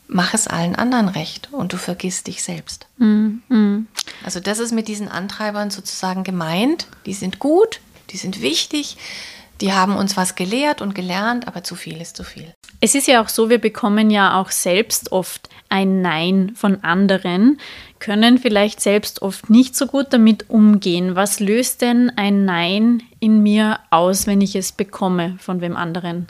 mach 0.07 0.33
es 0.33 0.47
allen 0.47 0.75
anderen 0.75 1.07
recht 1.07 1.49
und 1.51 1.73
du 1.73 1.77
vergisst 1.77 2.27
dich 2.27 2.43
selbst. 2.43 2.87
Mm, 2.97 3.39
mm. 3.49 3.87
Also 4.23 4.39
das 4.39 4.59
ist 4.59 4.71
mit 4.71 4.87
diesen 4.87 5.07
Antreibern 5.07 5.71
sozusagen 5.71 6.23
gemeint. 6.23 6.87
Die 7.05 7.13
sind 7.13 7.39
gut, 7.39 7.81
die 8.11 8.17
sind 8.17 8.41
wichtig, 8.41 8.97
die 9.61 9.73
haben 9.73 9.95
uns 9.95 10.17
was 10.17 10.35
gelehrt 10.35 10.81
und 10.81 10.95
gelernt, 10.95 11.47
aber 11.47 11.63
zu 11.63 11.75
viel 11.75 12.01
ist 12.01 12.17
zu 12.17 12.23
viel. 12.23 12.53
Es 12.81 12.95
ist 12.95 13.07
ja 13.07 13.21
auch 13.21 13.29
so, 13.29 13.49
wir 13.49 13.59
bekommen 13.59 14.09
ja 14.09 14.39
auch 14.39 14.51
selbst 14.51 15.11
oft 15.11 15.49
ein 15.69 16.01
Nein 16.01 16.51
von 16.55 16.83
anderen, 16.83 17.59
können 17.99 18.37
vielleicht 18.37 18.81
selbst 18.81 19.21
oft 19.21 19.49
nicht 19.49 19.75
so 19.75 19.87
gut 19.87 20.07
damit 20.11 20.49
umgehen. 20.49 21.15
Was 21.15 21.39
löst 21.39 21.81
denn 21.81 22.11
ein 22.15 22.45
Nein 22.45 23.01
in 23.19 23.41
mir 23.41 23.79
aus, 23.89 24.27
wenn 24.27 24.41
ich 24.41 24.55
es 24.55 24.71
bekomme 24.71 25.37
von 25.39 25.61
wem 25.61 25.75
anderen? 25.75 26.27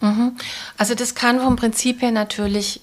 Mhm. 0.00 0.36
Also 0.78 0.94
das 0.94 1.14
kann 1.14 1.40
vom 1.40 1.56
Prinzip 1.56 2.02
her 2.02 2.10
natürlich 2.10 2.80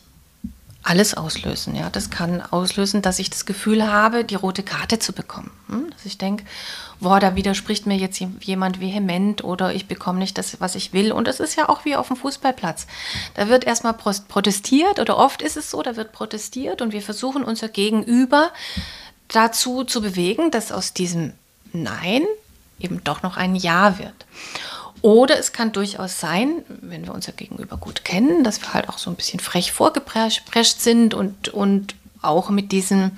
alles 0.84 1.14
auslösen. 1.14 1.76
Ja, 1.76 1.90
das 1.90 2.10
kann 2.10 2.42
auslösen, 2.42 3.02
dass 3.02 3.20
ich 3.20 3.30
das 3.30 3.46
Gefühl 3.46 3.86
habe, 3.86 4.24
die 4.24 4.36
rote 4.36 4.64
Karte 4.64 4.98
zu 5.00 5.14
bekommen. 5.14 5.52
Hm? 5.68 5.90
Dass 5.92 6.06
ich 6.06 6.18
denke, 6.18 6.46
boah, 7.00 7.20
da 7.20 7.36
widerspricht 7.36 7.86
mir 7.86 7.98
jetzt 7.98 8.22
jemand 8.42 8.80
vehement 8.80 9.44
oder 9.44 9.74
ich 9.74 9.88
bekomme 9.88 10.20
nicht 10.20 10.38
das, 10.38 10.60
was 10.62 10.76
ich 10.76 10.94
will. 10.94 11.12
Und 11.12 11.28
das 11.28 11.40
ist 11.40 11.56
ja 11.56 11.70
auch 11.70 11.86
wie 11.86 11.96
auf 11.96 12.08
dem 12.08 12.18
Fußballplatz. 12.18 12.88
Da 13.36 13.50
wird 13.50 13.66
erstmal 13.66 13.94
protestiert 13.94 15.00
oder 15.00 15.18
oft 15.18 15.42
ist 15.42 15.58
es 15.58 15.70
so, 15.70 15.82
da 15.84 15.96
wird 15.96 16.12
protestiert 16.12 16.82
und 16.82 16.94
wir 16.94 17.02
versuchen 17.02 17.44
unser 17.44 17.68
Gegenüber 17.68 18.52
dazu 19.28 19.84
zu 19.84 20.02
bewegen, 20.02 20.50
dass 20.50 20.72
aus 20.72 20.94
diesem 20.94 21.34
Nein 21.72 22.24
eben 22.80 23.04
doch 23.04 23.22
noch 23.22 23.38
ein 23.38 23.56
Ja 23.56 24.00
wird. 24.00 24.26
Oder 25.02 25.40
es 25.40 25.54
kann 25.54 25.72
durchaus 25.72 26.20
sein, 26.20 26.64
wenn 26.68 27.06
wir 27.06 27.14
unser 27.14 27.32
Gegenüber 27.32 27.78
gut 27.78 28.04
kennen, 28.04 28.44
dass 28.44 28.62
wir 28.62 28.74
halt 28.74 28.90
auch 28.90 28.98
so 28.98 29.10
ein 29.10 29.16
bisschen 29.16 29.40
frech 29.40 29.72
vorgeprescht 29.72 30.82
sind 30.82 31.14
und, 31.14 31.50
und 31.50 31.96
auch 32.22 32.50
mit 32.50 32.72
diesem 32.72 33.12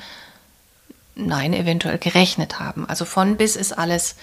Nein 1.16 1.54
eventuell 1.54 1.98
gerechnet 1.98 2.60
haben. 2.60 2.88
Also 2.88 3.06
von 3.06 3.38
bis 3.38 3.56
ist 3.56 3.78
alles 3.78 4.16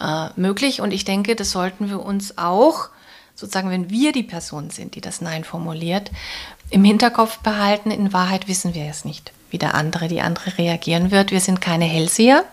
äh, 0.00 0.28
möglich 0.36 0.80
und 0.80 0.92
ich 0.92 1.04
denke, 1.04 1.36
das 1.36 1.50
sollten 1.50 1.88
wir 1.88 2.00
uns 2.00 2.36
auch, 2.38 2.88
sozusagen, 3.34 3.70
wenn 3.70 3.90
wir 3.90 4.12
die 4.12 4.24
Person 4.24 4.70
sind, 4.70 4.94
die 4.94 5.00
das 5.00 5.20
Nein 5.20 5.44
formuliert, 5.44 6.10
im 6.70 6.84
Hinterkopf 6.84 7.38
behalten. 7.38 7.90
In 7.90 8.12
Wahrheit 8.12 8.48
wissen 8.48 8.74
wir 8.74 8.84
es 8.86 9.04
nicht, 9.04 9.32
wie 9.50 9.58
der 9.58 9.74
andere, 9.74 10.08
die 10.08 10.20
andere 10.20 10.58
reagieren 10.58 11.10
wird. 11.10 11.30
Wir 11.30 11.40
sind 11.40 11.60
keine 11.60 11.84
Hellseher. 11.84 12.44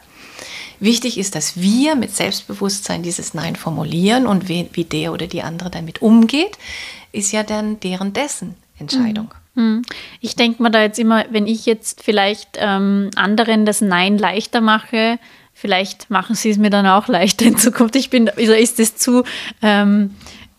Wichtig 0.79 1.17
ist, 1.17 1.35
dass 1.35 1.59
wir 1.59 1.95
mit 1.95 2.15
Selbstbewusstsein 2.15 3.03
dieses 3.03 3.33
Nein 3.33 3.55
formulieren 3.55 4.27
und 4.27 4.49
wie, 4.49 4.69
wie 4.73 4.83
der 4.83 5.13
oder 5.13 5.27
die 5.27 5.41
andere 5.41 5.69
damit 5.69 6.01
umgeht, 6.01 6.57
ist 7.11 7.31
ja 7.31 7.43
dann 7.43 7.79
deren 7.79 8.13
dessen 8.13 8.55
Entscheidung. 8.77 9.33
Mhm. 9.33 9.45
Mhm. 9.55 9.81
Ich 10.19 10.35
denke 10.35 10.61
mir 10.61 10.71
da 10.71 10.81
jetzt 10.81 10.99
immer, 10.99 11.25
wenn 11.29 11.47
ich 11.47 11.65
jetzt 11.65 12.03
vielleicht 12.03 12.49
ähm, 12.55 13.09
anderen 13.15 13.65
das 13.65 13.81
Nein 13.81 14.17
leichter 14.17 14.61
mache, 14.61 15.17
vielleicht 15.53 16.09
machen 16.09 16.35
sie 16.35 16.49
es 16.49 16.57
mir 16.57 16.69
dann 16.69 16.85
auch 16.85 17.07
leichter 17.07 17.45
in 17.45 17.57
Zukunft. 17.57 17.95
Ich 17.95 18.09
bin, 18.09 18.29
also 18.29 18.51
ist 18.51 18.79
es 18.79 18.97
zu 18.97 19.23
ähm, 19.61 20.13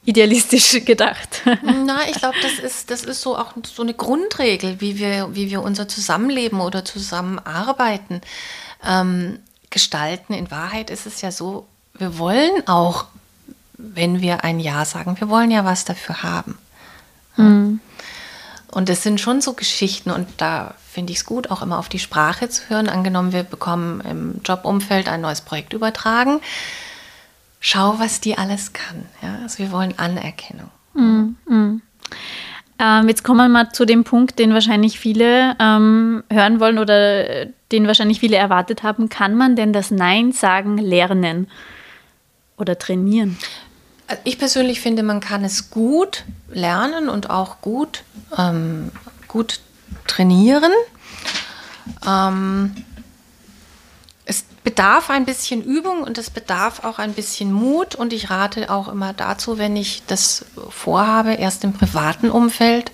idealistisch 0.06 0.84
gedacht. 0.84 1.42
Na, 1.62 1.98
ich 2.08 2.14
glaube, 2.16 2.36
das 2.40 2.58
ist, 2.58 2.90
das 2.90 3.04
ist 3.04 3.20
so 3.20 3.36
auch 3.36 3.52
so 3.66 3.82
eine 3.82 3.92
Grundregel, 3.92 4.80
wie 4.80 4.98
wir, 4.98 5.28
wie 5.34 5.50
wir 5.50 5.62
unser 5.62 5.88
Zusammenleben 5.88 6.60
oder 6.60 6.84
Zusammenarbeiten 6.84 8.22
ähm, 8.84 9.40
gestalten. 9.76 10.32
In 10.32 10.50
Wahrheit 10.50 10.88
ist 10.88 11.04
es 11.04 11.20
ja 11.20 11.30
so, 11.30 11.68
wir 11.92 12.16
wollen 12.16 12.66
auch, 12.66 13.04
wenn 13.74 14.22
wir 14.22 14.42
ein 14.42 14.58
Ja 14.58 14.86
sagen, 14.86 15.20
wir 15.20 15.28
wollen 15.28 15.50
ja 15.50 15.66
was 15.66 15.84
dafür 15.84 16.22
haben. 16.22 16.56
Mhm. 17.36 17.80
Und 18.68 18.88
es 18.88 19.02
sind 19.02 19.20
schon 19.20 19.42
so 19.42 19.52
Geschichten 19.52 20.10
und 20.10 20.28
da 20.38 20.72
finde 20.90 21.12
ich 21.12 21.18
es 21.18 21.24
gut, 21.26 21.50
auch 21.50 21.60
immer 21.60 21.78
auf 21.78 21.90
die 21.90 21.98
Sprache 21.98 22.48
zu 22.48 22.70
hören. 22.70 22.88
Angenommen, 22.88 23.32
wir 23.32 23.42
bekommen 23.42 24.00
im 24.00 24.40
Jobumfeld 24.42 25.08
ein 25.08 25.20
neues 25.20 25.42
Projekt 25.42 25.74
übertragen. 25.74 26.40
Schau, 27.60 27.98
was 27.98 28.22
die 28.22 28.38
alles 28.38 28.72
kann. 28.72 29.04
Ja? 29.20 29.40
Also 29.42 29.58
wir 29.58 29.72
wollen 29.72 29.98
Anerkennung. 29.98 30.70
Mhm. 30.94 31.82
Ähm, 32.78 33.08
jetzt 33.08 33.24
kommen 33.24 33.38
wir 33.38 33.48
mal 33.48 33.72
zu 33.72 33.84
dem 33.84 34.04
Punkt, 34.04 34.38
den 34.38 34.52
wahrscheinlich 34.52 34.98
viele 34.98 35.56
ähm, 35.58 36.22
hören 36.30 36.60
wollen 36.60 36.78
oder 36.78 37.46
den 37.72 37.86
wahrscheinlich 37.86 38.20
viele 38.20 38.36
erwartet 38.36 38.82
haben. 38.82 39.08
Kann 39.08 39.34
man 39.34 39.56
denn 39.56 39.72
das 39.72 39.90
Nein 39.90 40.32
sagen 40.32 40.78
lernen 40.78 41.48
oder 42.56 42.78
trainieren? 42.78 43.38
Ich 44.24 44.38
persönlich 44.38 44.80
finde, 44.80 45.02
man 45.02 45.20
kann 45.20 45.42
es 45.42 45.70
gut 45.70 46.24
lernen 46.48 47.08
und 47.08 47.30
auch 47.30 47.60
gut, 47.60 48.04
ähm, 48.38 48.92
gut 49.26 49.60
trainieren. 50.06 50.70
Ähm, 52.06 52.72
bedarf 54.66 55.10
ein 55.10 55.24
bisschen 55.24 55.62
Übung 55.62 56.02
und 56.02 56.18
es 56.18 56.28
bedarf 56.28 56.82
auch 56.82 56.98
ein 56.98 57.12
bisschen 57.12 57.52
Mut 57.52 57.94
und 57.94 58.12
ich 58.12 58.30
rate 58.30 58.68
auch 58.68 58.88
immer 58.88 59.12
dazu, 59.12 59.58
wenn 59.58 59.76
ich 59.76 60.02
das 60.08 60.44
vorhabe, 60.70 61.34
erst 61.34 61.62
im 61.62 61.72
privaten 61.72 62.32
Umfeld 62.32 62.90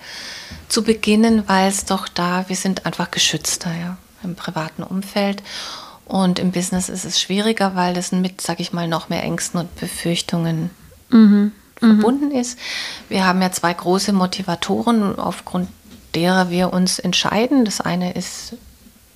zu 0.69 0.83
beginnen, 0.83 1.45
weil 1.47 1.71
es 1.71 1.87
doch 1.87 2.09
da, 2.09 2.45
wir 2.49 2.57
sind 2.57 2.85
einfach 2.85 3.11
geschützter 3.11 3.71
ja, 3.75 3.97
im 4.23 4.37
privaten 4.37 4.83
Umfeld 4.83 5.43
und 6.05 6.39
im 6.39 6.53
Business 6.53 6.91
ist 6.91 7.07
es 7.07 7.19
schwieriger, 7.19 7.75
weil 7.75 7.95
das 7.95 8.13
mit, 8.13 8.43
sag 8.43 8.61
ich 8.61 8.75
mal, 8.75 8.87
noch 8.87 9.09
mehr 9.09 9.23
Ängsten 9.23 9.59
und 9.59 9.75
Befürchtungen 9.77 10.69
mhm. 11.09 11.53
verbunden 11.79 12.33
ist. 12.33 12.59
Wir 13.09 13.25
haben 13.25 13.41
ja 13.41 13.51
zwei 13.51 13.73
große 13.73 14.13
Motivatoren, 14.13 15.19
aufgrund 15.19 15.71
derer 16.15 16.51
wir 16.51 16.71
uns 16.75 16.99
entscheiden. 16.99 17.65
Das 17.65 17.81
eine 17.81 18.13
ist 18.13 18.57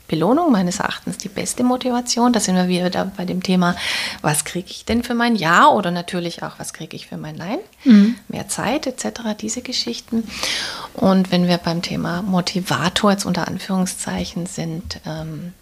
Belohnung 0.09 0.53
meines 0.53 0.79
Erachtens 0.79 1.19
die 1.19 1.29
beste 1.29 1.65
Motivation. 1.65 2.33
Da 2.33 2.41
sind 2.41 2.57
wir 2.57 2.69
wieder 2.69 3.05
bei 3.17 3.25
dem 3.25 3.43
Thema, 3.43 3.77
was 4.23 4.45
kriege 4.45 4.71
ich 4.71 4.85
denn 4.85 5.03
für 5.03 5.15
mein 5.15 5.37
Ja 5.37 5.69
oder 5.69 5.91
natürlich 5.91 6.43
auch, 6.43 6.59
was 6.59 6.73
kriege 6.73 6.97
ich 6.97 7.07
für 7.07 7.17
mein 7.17 7.37
Nein? 7.37 7.59
Mhm. 7.85 8.17
Mehr 8.29 8.49
Zeit 8.49 8.87
etc., 8.87 9.21
diese 9.41 9.63
Geschichten. 9.63 10.29
Und 10.95 11.31
wenn 11.33 11.49
wir 11.49 11.59
beim 11.59 11.83
Thema 11.83 12.23
Motivator 12.23 13.13
jetzt 13.13 13.27
unter 13.27 13.49
Anführungszeichen 13.49 14.47
sind, 14.47 15.01
ähm, 15.07 15.53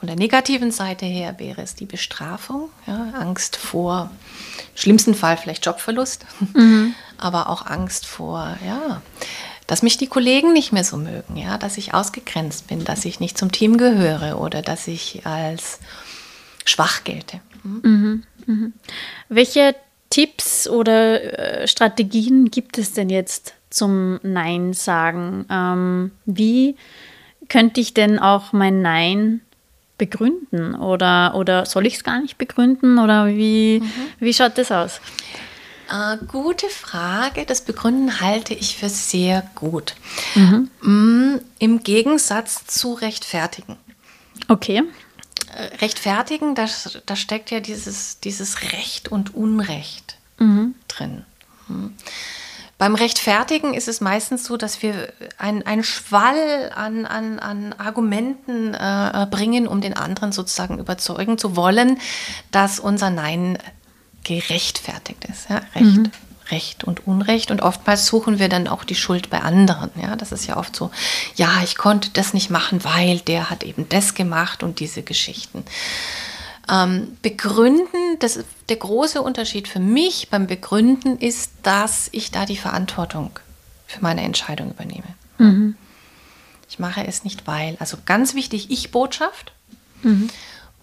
von 0.00 0.06
der 0.06 0.16
negativen 0.16 0.70
Seite 0.70 1.04
her 1.04 1.38
wäre 1.38 1.60
es 1.60 1.74
die 1.74 1.84
Bestrafung, 1.84 2.70
ja, 2.86 3.12
Angst 3.18 3.56
vor, 3.56 4.10
schlimmsten 4.74 5.14
Fall 5.14 5.36
vielleicht 5.36 5.66
Jobverlust, 5.66 6.24
mhm. 6.54 6.94
aber 7.18 7.50
auch 7.50 7.66
Angst 7.66 8.06
vor, 8.06 8.56
ja, 8.66 9.02
dass 9.70 9.82
mich 9.82 9.96
die 9.96 10.08
Kollegen 10.08 10.52
nicht 10.52 10.72
mehr 10.72 10.82
so 10.82 10.96
mögen, 10.96 11.36
ja, 11.36 11.56
dass 11.56 11.78
ich 11.78 11.94
ausgegrenzt 11.94 12.66
bin, 12.66 12.82
dass 12.82 13.04
ich 13.04 13.20
nicht 13.20 13.38
zum 13.38 13.52
Team 13.52 13.76
gehöre 13.76 14.40
oder 14.40 14.62
dass 14.62 14.88
ich 14.88 15.24
als 15.24 15.78
schwach 16.64 17.04
gelte. 17.04 17.40
Hm? 17.62 17.80
Mhm, 17.84 18.22
mhm. 18.46 18.72
Welche 19.28 19.76
Tipps 20.10 20.66
oder 20.68 21.62
äh, 21.62 21.68
Strategien 21.68 22.50
gibt 22.50 22.78
es 22.78 22.94
denn 22.94 23.10
jetzt 23.10 23.54
zum 23.70 24.18
Nein 24.24 24.72
sagen? 24.72 25.46
Ähm, 25.48 26.10
wie 26.26 26.74
könnte 27.48 27.80
ich 27.80 27.94
denn 27.94 28.18
auch 28.18 28.52
mein 28.52 28.82
Nein 28.82 29.40
begründen 29.98 30.74
oder, 30.74 31.36
oder 31.36 31.64
soll 31.64 31.86
ich 31.86 31.94
es 31.94 32.02
gar 32.02 32.20
nicht 32.20 32.38
begründen 32.38 32.98
oder 32.98 33.28
wie, 33.28 33.78
mhm. 33.78 33.92
wie 34.18 34.34
schaut 34.34 34.58
das 34.58 34.72
aus? 34.72 35.00
Äh, 35.90 36.18
gute 36.26 36.68
Frage. 36.68 37.44
Das 37.44 37.62
Begründen 37.62 38.20
halte 38.20 38.54
ich 38.54 38.76
für 38.76 38.88
sehr 38.88 39.42
gut. 39.54 39.94
Mhm. 40.34 40.70
Mm, 40.82 41.40
Im 41.58 41.82
Gegensatz 41.82 42.64
zu 42.66 42.92
rechtfertigen. 42.94 43.76
Okay. 44.48 44.82
Äh, 45.54 45.76
rechtfertigen, 45.78 46.54
da, 46.54 46.66
da 47.06 47.16
steckt 47.16 47.50
ja 47.50 47.60
dieses, 47.60 48.20
dieses 48.20 48.62
Recht 48.72 49.08
und 49.08 49.34
Unrecht 49.34 50.16
mhm. 50.38 50.74
drin. 50.86 51.24
Mhm. 51.66 51.94
Beim 52.78 52.94
Rechtfertigen 52.94 53.74
ist 53.74 53.88
es 53.88 54.00
meistens 54.00 54.44
so, 54.44 54.56
dass 54.56 54.80
wir 54.80 55.12
einen 55.36 55.84
Schwall 55.84 56.72
an, 56.74 57.04
an, 57.04 57.38
an 57.38 57.74
Argumenten 57.74 58.72
äh, 58.72 59.26
bringen, 59.30 59.68
um 59.68 59.82
den 59.82 59.92
anderen 59.92 60.32
sozusagen 60.32 60.78
überzeugen 60.78 61.36
zu 61.36 61.56
wollen, 61.56 61.98
dass 62.52 62.80
unser 62.80 63.10
Nein 63.10 63.58
gerechtfertigt 64.24 65.24
ist. 65.24 65.48
Ja? 65.48 65.62
Recht, 65.74 65.96
mhm. 65.96 66.10
Recht 66.50 66.84
und 66.84 67.06
Unrecht. 67.06 67.50
Und 67.50 67.62
oftmals 67.62 68.06
suchen 68.06 68.38
wir 68.38 68.48
dann 68.48 68.68
auch 68.68 68.84
die 68.84 68.94
Schuld 68.94 69.30
bei 69.30 69.40
anderen. 69.40 69.90
Ja? 70.00 70.16
Das 70.16 70.32
ist 70.32 70.46
ja 70.46 70.56
oft 70.56 70.74
so, 70.74 70.90
ja, 71.36 71.62
ich 71.62 71.76
konnte 71.76 72.10
das 72.10 72.34
nicht 72.34 72.50
machen, 72.50 72.84
weil 72.84 73.20
der 73.20 73.50
hat 73.50 73.62
eben 73.62 73.88
das 73.88 74.14
gemacht 74.14 74.62
und 74.62 74.80
diese 74.80 75.02
Geschichten. 75.02 75.64
Ähm, 76.70 77.16
begründen, 77.22 78.18
das 78.20 78.44
der 78.68 78.76
große 78.76 79.20
Unterschied 79.20 79.66
für 79.66 79.80
mich 79.80 80.28
beim 80.30 80.46
Begründen 80.46 81.18
ist, 81.18 81.50
dass 81.62 82.08
ich 82.12 82.30
da 82.30 82.46
die 82.46 82.56
Verantwortung 82.56 83.30
für 83.86 84.00
meine 84.02 84.22
Entscheidung 84.22 84.70
übernehme. 84.70 85.14
Mhm. 85.38 85.74
Ich 86.68 86.78
mache 86.78 87.04
es 87.04 87.24
nicht, 87.24 87.48
weil. 87.48 87.76
Also 87.80 87.96
ganz 88.06 88.34
wichtig, 88.34 88.70
Ich-Botschaft. 88.70 89.52
Mhm. 90.02 90.30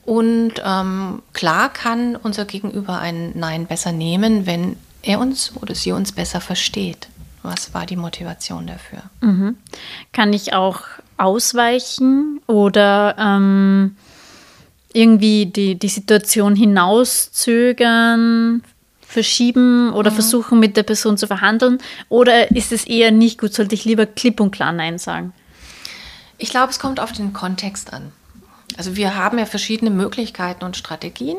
Und 0.08 0.54
ähm, 0.64 1.22
klar 1.34 1.68
kann 1.68 2.16
unser 2.16 2.46
Gegenüber 2.46 2.98
ein 2.98 3.34
Nein 3.36 3.66
besser 3.66 3.92
nehmen, 3.92 4.46
wenn 4.46 4.78
er 5.02 5.20
uns 5.20 5.52
oder 5.62 5.76
sie 5.76 5.92
uns 5.92 6.14
besser 6.14 6.40
versteht. 6.40 7.10
Was 7.44 7.74
war 7.74 7.86
die 7.86 7.98
Motivation 7.98 8.68
dafür? 8.68 9.02
Mhm. 9.20 9.58
Kann 10.14 10.32
ich 10.32 10.54
auch 10.54 10.80
ausweichen 11.18 12.40
oder 12.48 13.18
ähm, 13.20 13.98
irgendwie 14.94 15.48
die, 15.48 15.76
die 15.76 15.90
Situation 15.90 16.56
hinauszögern, 16.56 18.64
verschieben 19.02 19.92
oder 19.92 20.12
mhm. 20.12 20.16
versuchen, 20.16 20.62
mit 20.62 20.78
der 20.78 20.84
Person 20.84 21.18
zu 21.18 21.28
verhandeln? 21.28 21.80
Oder 22.08 22.50
ist 22.52 22.72
es 22.72 22.86
eher 22.86 23.12
nicht 23.12 23.42
gut? 23.42 23.54
Sollte 23.54 23.76
ich 23.76 23.84
lieber 23.84 24.06
klipp 24.06 24.40
und 24.40 24.52
klar 24.52 24.72
Nein 24.72 25.00
sagen? 25.00 25.34
Ich 26.38 26.50
glaube, 26.50 26.72
es 26.72 26.80
kommt 26.80 27.02
auf 27.02 27.12
den 27.12 27.34
Kontext 27.34 27.92
an. 27.92 28.14
Also 28.78 28.96
wir 28.96 29.16
haben 29.16 29.40
ja 29.40 29.46
verschiedene 29.46 29.92
Möglichkeiten 29.92 30.64
und 30.64 30.78
Strategien, 30.78 31.38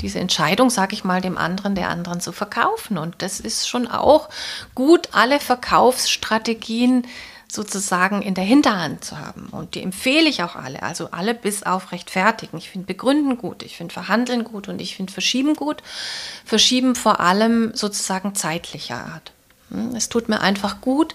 diese 0.00 0.20
Entscheidung, 0.20 0.70
sage 0.70 0.94
ich 0.94 1.02
mal, 1.02 1.20
dem 1.20 1.36
anderen, 1.36 1.74
der 1.74 1.88
anderen 1.88 2.20
zu 2.20 2.32
verkaufen. 2.32 2.98
Und 2.98 3.16
das 3.18 3.40
ist 3.40 3.68
schon 3.68 3.88
auch 3.88 4.28
gut, 4.74 5.08
alle 5.12 5.40
Verkaufsstrategien 5.40 7.04
sozusagen 7.50 8.20
in 8.22 8.34
der 8.34 8.44
Hinterhand 8.44 9.04
zu 9.04 9.18
haben. 9.18 9.48
Und 9.50 9.74
die 9.74 9.82
empfehle 9.82 10.28
ich 10.28 10.42
auch 10.42 10.54
alle, 10.54 10.82
also 10.82 11.10
alle 11.10 11.34
bis 11.34 11.62
auf 11.62 11.92
rechtfertigen. 11.92 12.58
Ich 12.58 12.68
finde 12.70 12.86
Begründen 12.86 13.38
gut, 13.38 13.62
ich 13.62 13.76
finde 13.76 13.94
Verhandeln 13.94 14.44
gut 14.44 14.68
und 14.68 14.80
ich 14.80 14.96
finde 14.96 15.12
Verschieben 15.12 15.54
gut. 15.54 15.82
Verschieben 16.44 16.94
vor 16.94 17.20
allem 17.20 17.72
sozusagen 17.74 18.34
zeitlicher 18.34 18.96
Art. 18.96 19.32
Hm, 19.70 19.94
es 19.96 20.10
tut 20.10 20.28
mir 20.28 20.40
einfach 20.40 20.80
gut, 20.80 21.14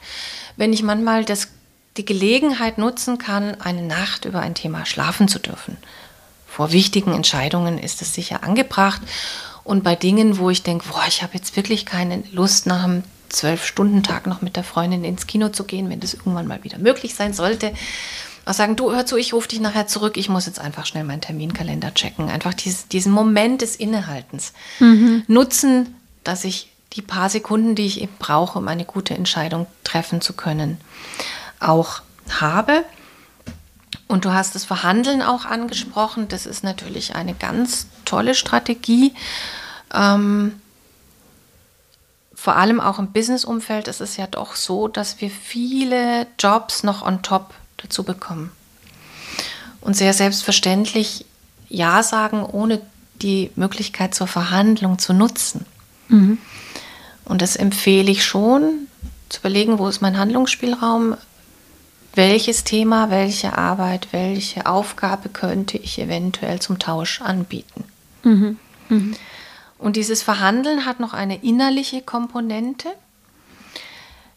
wenn 0.57 0.73
ich 0.73 0.81
manchmal 0.81 1.23
das, 1.23 1.49
die 1.97 2.05
Gelegenheit 2.05 2.77
nutzen 2.77 3.17
kann, 3.17 3.59
eine 3.61 3.81
Nacht 3.81 4.25
über 4.25 4.39
ein 4.39 4.55
Thema 4.55 4.85
schlafen 4.85 5.27
zu 5.27 5.39
dürfen. 5.39 5.77
Vor 6.47 6.71
wichtigen 6.71 7.13
Entscheidungen 7.13 7.77
ist 7.77 8.01
es 8.01 8.13
sicher 8.13 8.43
angebracht. 8.43 9.01
Und 9.63 9.83
bei 9.83 9.95
Dingen, 9.95 10.37
wo 10.37 10.49
ich 10.49 10.63
denke, 10.63 10.85
boah, 10.89 11.03
ich 11.07 11.23
habe 11.23 11.35
jetzt 11.35 11.55
wirklich 11.55 11.85
keine 11.85 12.23
Lust 12.31 12.67
nach 12.67 12.83
einem 12.83 13.03
Zwölf-Stunden-Tag 13.29 14.27
noch 14.27 14.41
mit 14.41 14.55
der 14.55 14.63
Freundin 14.63 15.03
ins 15.03 15.25
Kino 15.25 15.49
zu 15.49 15.63
gehen, 15.63 15.89
wenn 15.89 15.99
das 15.99 16.13
irgendwann 16.13 16.47
mal 16.47 16.63
wieder 16.63 16.77
möglich 16.77 17.15
sein 17.15 17.33
sollte. 17.33 17.73
Auch 18.45 18.53
sagen, 18.53 18.75
du 18.75 18.91
hör 18.91 19.05
zu, 19.05 19.15
ich 19.15 19.33
rufe 19.33 19.47
dich 19.47 19.61
nachher 19.61 19.87
zurück, 19.87 20.17
ich 20.17 20.29
muss 20.29 20.45
jetzt 20.45 20.59
einfach 20.59 20.85
schnell 20.85 21.05
meinen 21.05 21.21
Terminkalender 21.21 21.93
checken. 21.93 22.29
Einfach 22.29 22.53
dieses, 22.53 22.87
diesen 22.87 23.13
Moment 23.13 23.61
des 23.61 23.75
Innehaltens 23.75 24.53
mhm. 24.79 25.23
nutzen, 25.27 25.95
dass 26.23 26.43
ich 26.43 26.69
die 26.91 27.01
paar 27.01 27.29
Sekunden, 27.29 27.73
die 27.73 27.85
ich 27.85 28.01
eben 28.01 28.13
brauche, 28.19 28.59
um 28.59 28.67
eine 28.67 28.85
gute 28.85 29.15
Entscheidung 29.15 29.65
treffen 29.83 30.21
zu 30.21 30.33
können, 30.33 30.77
auch 31.63 32.01
habe. 32.29 32.83
Und 34.07 34.25
du 34.25 34.33
hast 34.33 34.55
das 34.55 34.65
Verhandeln 34.65 35.21
auch 35.21 35.45
angesprochen. 35.45 36.27
Das 36.27 36.45
ist 36.45 36.63
natürlich 36.63 37.15
eine 37.15 37.33
ganz 37.33 37.87
tolle 38.05 38.35
Strategie. 38.35 39.13
Ähm, 39.93 40.59
vor 42.35 42.57
allem 42.57 42.81
auch 42.81 42.99
im 42.99 43.11
Business-Umfeld 43.11 43.87
ist 43.87 44.01
es 44.01 44.17
ja 44.17 44.27
doch 44.27 44.55
so, 44.55 44.87
dass 44.87 45.21
wir 45.21 45.29
viele 45.29 46.27
Jobs 46.37 46.83
noch 46.83 47.01
on 47.01 47.21
top 47.21 47.53
dazu 47.77 48.03
bekommen. 48.03 48.51
Und 49.81 49.95
sehr 49.95 50.13
selbstverständlich 50.13 51.25
Ja 51.69 52.03
sagen, 52.03 52.43
ohne 52.45 52.81
die 53.21 53.51
Möglichkeit 53.55 54.13
zur 54.13 54.27
Verhandlung 54.27 54.99
zu 54.99 55.13
nutzen. 55.13 55.65
Mhm. 56.09 56.37
Und 57.25 57.41
das 57.41 57.55
empfehle 57.55 58.11
ich 58.11 58.25
schon, 58.25 58.87
zu 59.29 59.39
überlegen, 59.39 59.79
wo 59.79 59.87
ist 59.87 60.01
mein 60.01 60.17
Handlungsspielraum, 60.17 61.15
welches 62.15 62.63
Thema, 62.63 63.09
welche 63.09 63.57
Arbeit, 63.57 64.09
welche 64.11 64.65
Aufgabe 64.65 65.29
könnte 65.29 65.77
ich 65.77 65.99
eventuell 65.99 66.59
zum 66.59 66.79
Tausch 66.79 67.21
anbieten. 67.21 67.83
Mhm. 68.23 68.59
Mhm. 68.89 69.15
Und 69.77 69.95
dieses 69.95 70.23
Verhandeln 70.23 70.85
hat 70.85 70.99
noch 70.99 71.13
eine 71.13 71.43
innerliche 71.43 72.01
Komponente. 72.01 72.89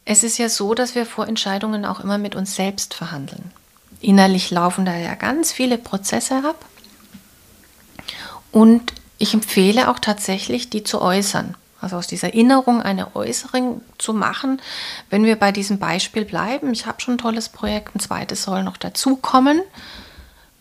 Es 0.04 0.22
ist 0.22 0.38
ja 0.38 0.48
so, 0.48 0.74
dass 0.74 0.94
wir 0.94 1.06
vor 1.06 1.28
Entscheidungen 1.28 1.84
auch 1.84 2.00
immer 2.00 2.18
mit 2.18 2.34
uns 2.34 2.54
selbst 2.54 2.94
verhandeln. 2.94 3.52
Innerlich 4.00 4.50
laufen 4.50 4.84
da 4.84 4.96
ja 4.96 5.14
ganz 5.14 5.52
viele 5.52 5.78
Prozesse 5.78 6.36
ab. 6.36 6.64
Und 8.52 8.92
ich 9.18 9.34
empfehle 9.34 9.90
auch 9.90 9.98
tatsächlich, 9.98 10.70
die 10.70 10.82
zu 10.82 11.00
äußern. 11.00 11.54
Also 11.80 11.96
aus 11.96 12.06
dieser 12.06 12.28
Erinnerung 12.28 12.80
eine 12.80 13.14
Äußerung 13.14 13.82
zu 13.98 14.14
machen. 14.14 14.60
Wenn 15.10 15.24
wir 15.24 15.36
bei 15.36 15.52
diesem 15.52 15.78
Beispiel 15.78 16.24
bleiben, 16.24 16.72
ich 16.72 16.86
habe 16.86 17.00
schon 17.00 17.14
ein 17.14 17.18
tolles 17.18 17.48
Projekt, 17.48 17.94
ein 17.94 18.00
zweites 18.00 18.42
soll 18.42 18.62
noch 18.62 18.76
dazukommen, 18.76 19.60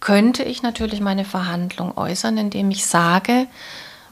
könnte 0.01 0.43
ich 0.43 0.61
natürlich 0.61 0.99
meine 0.99 1.25
Verhandlung 1.25 1.97
äußern, 1.97 2.37
indem 2.37 2.69
ich 2.69 2.85
sage, 2.85 3.47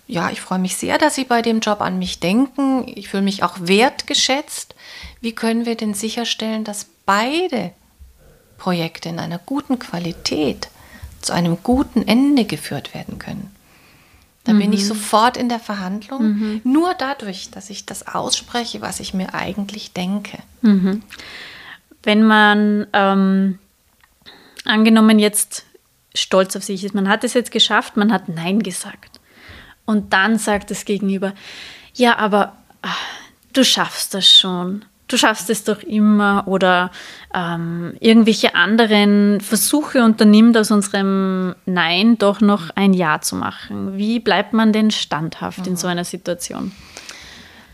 ja, 0.07 0.29
ich 0.31 0.41
freue 0.41 0.59
mich 0.59 0.75
sehr, 0.75 0.97
dass 0.97 1.15
Sie 1.15 1.23
bei 1.23 1.41
dem 1.41 1.59
Job 1.59 1.81
an 1.81 1.97
mich 1.97 2.19
denken. 2.19 2.85
Ich 2.87 3.09
fühle 3.09 3.23
mich 3.23 3.43
auch 3.43 3.55
wertgeschätzt. 3.59 4.75
Wie 5.21 5.33
können 5.33 5.65
wir 5.65 5.75
denn 5.75 5.93
sicherstellen, 5.93 6.63
dass 6.63 6.87
beide 7.05 7.71
Projekte 8.57 9.09
in 9.09 9.19
einer 9.19 9.39
guten 9.39 9.79
Qualität 9.79 10.69
zu 11.21 11.33
einem 11.33 11.57
guten 11.63 12.07
Ende 12.07 12.45
geführt 12.45 12.93
werden 12.93 13.17
können? 13.17 13.55
Da 14.43 14.53
mhm. 14.53 14.59
bin 14.59 14.73
ich 14.73 14.81
mhm. 14.81 14.87
sofort 14.87 15.37
in 15.37 15.49
der 15.49 15.59
Verhandlung, 15.59 16.23
mhm. 16.23 16.61
nur 16.63 16.93
dadurch, 16.93 17.49
dass 17.51 17.69
ich 17.69 17.85
das 17.85 18.07
ausspreche, 18.07 18.81
was 18.81 18.99
ich 18.99 19.13
mir 19.13 19.33
eigentlich 19.33 19.93
denke. 19.93 20.37
Mhm. 20.61 21.01
Wenn 22.03 22.23
man 22.23 22.87
ähm, 22.93 23.59
angenommen 24.65 25.19
jetzt 25.19 25.65
stolz 26.13 26.55
auf 26.55 26.63
sich 26.63 26.83
ist, 26.83 26.93
man 26.93 27.07
hat 27.07 27.23
es 27.23 27.33
jetzt 27.33 27.51
geschafft, 27.51 27.97
man 27.97 28.11
hat 28.11 28.29
Nein 28.29 28.61
gesagt. 28.61 29.19
Und 29.85 30.13
dann 30.13 30.37
sagt 30.37 30.71
das 30.71 30.85
Gegenüber, 30.85 31.33
ja, 31.93 32.17
aber 32.17 32.57
ach, 32.81 32.99
du 33.53 33.63
schaffst 33.63 34.13
das 34.13 34.29
schon. 34.29 34.85
Du 35.13 35.19
schaffst 35.19 35.51
es 35.51 35.63
doch 35.63 35.83
immer 35.83 36.45
oder 36.47 36.89
ähm, 37.35 37.93
irgendwelche 37.99 38.55
anderen 38.55 39.41
Versuche 39.41 40.03
unternimmt, 40.03 40.57
aus 40.57 40.71
unserem 40.71 41.53
Nein 41.67 42.17
doch 42.17 42.41
noch 42.41 42.71
ein 42.71 42.95
Ja 42.95 43.21
zu 43.21 43.35
machen. 43.35 43.95
Wie 43.95 44.19
bleibt 44.19 44.53
man 44.53 44.73
denn 44.73 44.89
standhaft 44.89 45.59
mhm. 45.59 45.65
in 45.67 45.75
so 45.77 45.85
einer 45.85 46.03
Situation? 46.03 46.71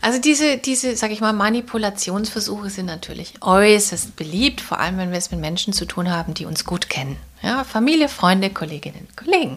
Also 0.02 0.20
diese, 0.20 0.58
diese, 0.58 0.94
sag 0.96 1.12
ich 1.12 1.22
mal, 1.22 1.32
Manipulationsversuche 1.32 2.68
sind 2.68 2.84
natürlich 2.84 3.32
äußerst 3.40 4.16
beliebt, 4.16 4.60
vor 4.60 4.78
allem 4.78 4.98
wenn 4.98 5.10
wir 5.10 5.16
es 5.16 5.30
mit 5.30 5.40
Menschen 5.40 5.72
zu 5.72 5.86
tun 5.86 6.10
haben, 6.10 6.34
die 6.34 6.44
uns 6.44 6.66
gut 6.66 6.90
kennen. 6.90 7.16
Ja, 7.40 7.64
Familie, 7.64 8.10
Freunde, 8.10 8.50
Kolleginnen, 8.50 9.08
Kollegen. 9.16 9.56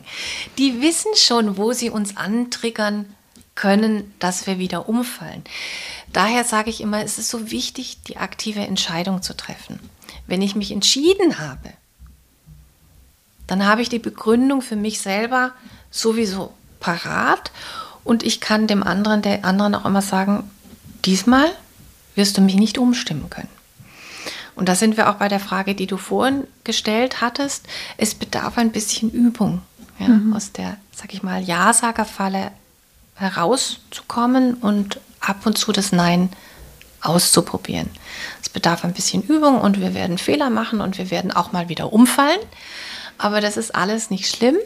Die 0.58 0.82
wissen 0.82 1.12
schon, 1.18 1.58
wo 1.58 1.74
sie 1.74 1.90
uns 1.90 2.16
antriggern 2.16 3.08
können, 3.56 4.14
dass 4.20 4.48
wir 4.48 4.58
wieder 4.58 4.90
umfallen. 4.90 5.44
Daher 6.12 6.44
sage 6.44 6.70
ich 6.70 6.82
immer, 6.82 7.04
es 7.04 7.18
ist 7.18 7.30
so 7.30 7.52
wichtig, 7.52 8.02
die 8.08 8.18
aktive 8.18 8.62
Entscheidung 8.62 9.22
zu 9.22 9.36
treffen. 9.36 9.80
Wenn 10.28 10.42
ich 10.42 10.56
mich 10.56 10.72
entschieden 10.72 11.40
habe, 11.40 11.74
dann 13.48 13.66
habe 13.66 13.82
ich 13.82 13.90
die 13.90 14.00
Begründung 14.00 14.62
für 14.62 14.76
mich 14.76 15.02
selber 15.02 15.52
sowieso 15.92 16.54
parat 16.80 17.52
und 18.04 18.24
ich 18.24 18.42
kann 18.42 18.68
dem 18.68 18.84
anderen, 18.84 19.22
der 19.22 19.46
anderen 19.46 19.76
auch 19.76 19.86
immer 19.86 20.02
sagen, 20.02 20.50
diesmal 21.06 21.50
wirst 22.16 22.38
du 22.38 22.42
mich 22.42 22.56
nicht 22.56 22.78
umstimmen 22.78 23.30
können. 23.30 23.50
Und 24.56 24.70
da 24.70 24.76
sind 24.76 24.98
wir 24.98 25.10
auch 25.10 25.16
bei 25.16 25.30
der 25.30 25.40
Frage, 25.40 25.74
die 25.74 25.88
du 25.88 25.98
vorhin 25.98 26.46
gestellt 26.64 27.22
hattest. 27.22 27.66
Es 27.98 28.14
bedarf 28.14 28.58
ein 28.58 28.72
bisschen 28.72 29.10
Übung, 29.10 29.62
ja, 30.00 30.10
mhm. 30.10 30.34
aus 30.34 30.52
der, 30.52 30.78
sag 30.92 31.14
ich 31.14 31.24
mal, 31.24 31.42
Ja-Sager-Falle 31.42 32.52
herauszukommen 33.16 34.56
und 34.56 35.00
ab 35.20 35.46
und 35.46 35.58
zu 35.58 35.72
das 35.72 35.92
Nein 35.92 36.30
auszuprobieren. 37.02 37.90
Es 38.42 38.50
bedarf 38.50 38.84
ein 38.84 38.94
bisschen 38.94 39.24
Übung 39.24 39.60
und 39.60 39.80
wir 39.80 39.94
werden 39.94 40.18
Fehler 40.18 40.50
machen 40.50 40.82
und 40.82 40.98
wir 40.98 41.12
werden 41.12 41.32
auch 41.32 41.52
mal 41.52 41.70
wieder 41.70 41.92
umfallen. 41.94 42.40
Aber 43.18 43.42
das 43.42 43.58
ist 43.58 43.76
alles 43.76 44.10
nicht 44.10 44.28
schlimm, 44.28 44.58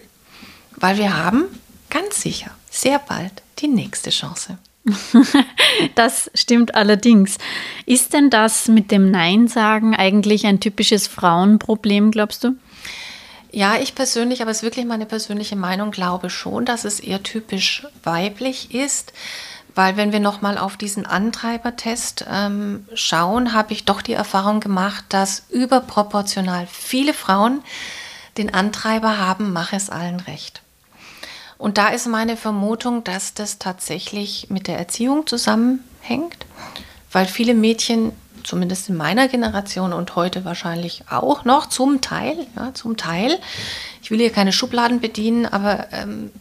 weil 0.75 0.97
wir 0.97 1.17
haben 1.17 1.45
ganz 1.89 2.21
sicher 2.21 2.51
sehr 2.69 2.99
bald 2.99 3.41
die 3.59 3.67
nächste 3.67 4.09
Chance. 4.09 4.57
das 5.95 6.31
stimmt 6.33 6.75
allerdings. 6.75 7.37
Ist 7.85 8.13
denn 8.13 8.29
das 8.29 8.67
mit 8.67 8.91
dem 8.91 9.11
Nein 9.11 9.47
sagen 9.47 9.95
eigentlich 9.95 10.45
ein 10.45 10.59
typisches 10.59 11.07
Frauenproblem, 11.07 12.11
glaubst 12.11 12.43
du? 12.43 12.55
Ja, 13.57 13.77
ich 13.77 13.95
persönlich, 13.95 14.43
aber 14.43 14.51
es 14.51 14.57
ist 14.57 14.63
wirklich 14.63 14.85
meine 14.85 15.07
persönliche 15.07 15.55
Meinung, 15.55 15.89
glaube 15.89 16.29
schon, 16.29 16.63
dass 16.63 16.85
es 16.85 16.99
eher 16.99 17.23
typisch 17.23 17.87
weiblich 18.03 18.71
ist. 18.75 19.13
Weil 19.73 19.97
wenn 19.97 20.11
wir 20.11 20.19
nochmal 20.19 20.59
auf 20.59 20.77
diesen 20.77 21.07
Antreibertest 21.07 22.27
ähm, 22.31 22.85
schauen, 22.93 23.53
habe 23.53 23.73
ich 23.73 23.83
doch 23.83 24.03
die 24.03 24.13
Erfahrung 24.13 24.59
gemacht, 24.59 25.05
dass 25.09 25.47
überproportional 25.49 26.67
viele 26.71 27.15
Frauen 27.15 27.63
den 28.37 28.53
Antreiber 28.53 29.17
haben, 29.17 29.53
mach 29.53 29.73
es 29.73 29.89
allen 29.89 30.19
recht. 30.19 30.61
Und 31.57 31.79
da 31.79 31.87
ist 31.87 32.05
meine 32.05 32.37
Vermutung, 32.37 33.03
dass 33.05 33.33
das 33.33 33.57
tatsächlich 33.57 34.51
mit 34.51 34.67
der 34.67 34.77
Erziehung 34.77 35.25
zusammenhängt, 35.25 36.45
weil 37.11 37.25
viele 37.25 37.55
Mädchen, 37.55 38.11
zumindest 38.47 38.89
in 38.89 38.95
meiner 38.95 39.27
Generation 39.27 39.91
und 39.91 40.15
heute 40.15 40.45
wahrscheinlich 40.45 41.03
auch 41.09 41.43
noch, 41.43 41.67
zum 41.67 41.99
Teil, 42.01 42.47
ja, 42.55 42.73
zum 42.73 42.95
Teil, 42.95 43.37
ich 44.01 44.09
will 44.09 44.19
hier 44.19 44.31
keine 44.31 44.53
Schubladen 44.53 45.01
bedienen, 45.01 45.45
aber 45.45 45.87
ähm, 45.91 46.31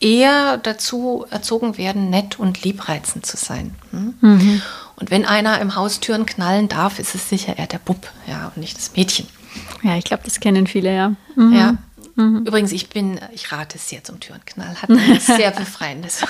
eher 0.00 0.58
dazu 0.58 1.24
erzogen 1.30 1.78
werden, 1.78 2.10
nett 2.10 2.38
und 2.38 2.62
liebreizend 2.62 3.24
zu 3.24 3.38
sein. 3.38 3.74
Hm? 3.90 4.14
Mhm. 4.20 4.62
Und 4.96 5.10
wenn 5.10 5.24
einer 5.24 5.60
im 5.60 5.74
Haus 5.76 6.00
Türen 6.00 6.26
knallen 6.26 6.68
darf, 6.68 6.98
ist 6.98 7.14
es 7.14 7.28
sicher 7.28 7.58
eher 7.58 7.66
der 7.66 7.78
Bub, 7.78 8.06
ja, 8.26 8.52
und 8.54 8.58
nicht 8.58 8.76
das 8.76 8.92
Mädchen. 8.94 9.26
Ja, 9.82 9.96
ich 9.96 10.04
glaube, 10.04 10.24
das 10.24 10.40
kennen 10.40 10.66
viele, 10.66 10.94
ja. 10.94 11.12
Mhm. 11.36 11.52
Ja, 11.54 11.74
Mhm. 12.16 12.44
Übrigens, 12.46 12.72
ich 12.72 12.88
bin, 12.88 13.18
ich 13.32 13.50
rate 13.50 13.78
sehr 13.78 14.04
zum 14.04 14.20
Türenknall. 14.20 14.80
Hat 14.80 14.90
etwas 14.90 15.26
sehr 15.36 15.50
Befreiendes. 15.50 16.24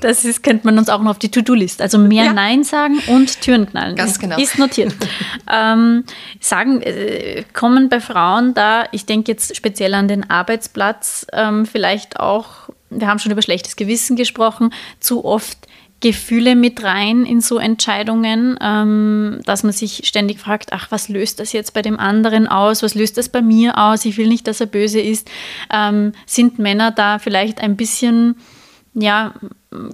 das 0.00 0.24
ist, 0.24 0.42
kennt 0.42 0.64
man 0.64 0.78
uns 0.78 0.88
auch 0.88 1.02
noch 1.02 1.10
auf 1.10 1.18
die 1.18 1.30
To-Do-List. 1.30 1.82
Also 1.82 1.98
mehr 1.98 2.24
ja. 2.24 2.32
Nein 2.32 2.64
sagen 2.64 2.98
und 3.08 3.40
Türenknallen. 3.40 3.96
Ganz 3.96 4.18
genau. 4.18 4.38
Ist 4.38 4.58
notiert. 4.58 4.94
ähm, 5.52 6.04
sagen, 6.40 6.80
äh, 6.82 7.44
kommen 7.52 7.88
bei 7.88 8.00
Frauen 8.00 8.54
da, 8.54 8.86
ich 8.92 9.04
denke 9.04 9.32
jetzt 9.32 9.54
speziell 9.56 9.94
an 9.94 10.08
den 10.08 10.30
Arbeitsplatz, 10.30 11.26
ähm, 11.32 11.66
vielleicht 11.66 12.18
auch 12.18 12.70
wir 12.94 13.08
haben 13.08 13.18
schon 13.18 13.32
über 13.32 13.40
schlechtes 13.40 13.76
Gewissen 13.76 14.16
gesprochen, 14.16 14.72
zu 15.00 15.24
oft 15.24 15.66
Gefühle 16.02 16.56
mit 16.56 16.82
rein 16.82 17.24
in 17.24 17.40
so 17.40 17.58
Entscheidungen, 17.58 18.58
ähm, 18.60 19.40
dass 19.46 19.62
man 19.62 19.72
sich 19.72 20.02
ständig 20.04 20.40
fragt, 20.40 20.72
ach, 20.72 20.90
was 20.90 21.08
löst 21.08 21.40
das 21.40 21.52
jetzt 21.52 21.72
bei 21.72 21.80
dem 21.80 21.98
anderen 21.98 22.46
aus? 22.48 22.82
Was 22.82 22.94
löst 22.94 23.16
das 23.16 23.28
bei 23.28 23.40
mir 23.40 23.78
aus? 23.78 24.04
Ich 24.04 24.18
will 24.18 24.28
nicht, 24.28 24.46
dass 24.46 24.60
er 24.60 24.66
böse 24.66 25.00
ist. 25.00 25.30
Ähm, 25.72 26.12
sind 26.26 26.58
Männer 26.58 26.90
da 26.90 27.18
vielleicht 27.18 27.60
ein 27.60 27.76
bisschen, 27.76 28.36
ja, 28.94 29.32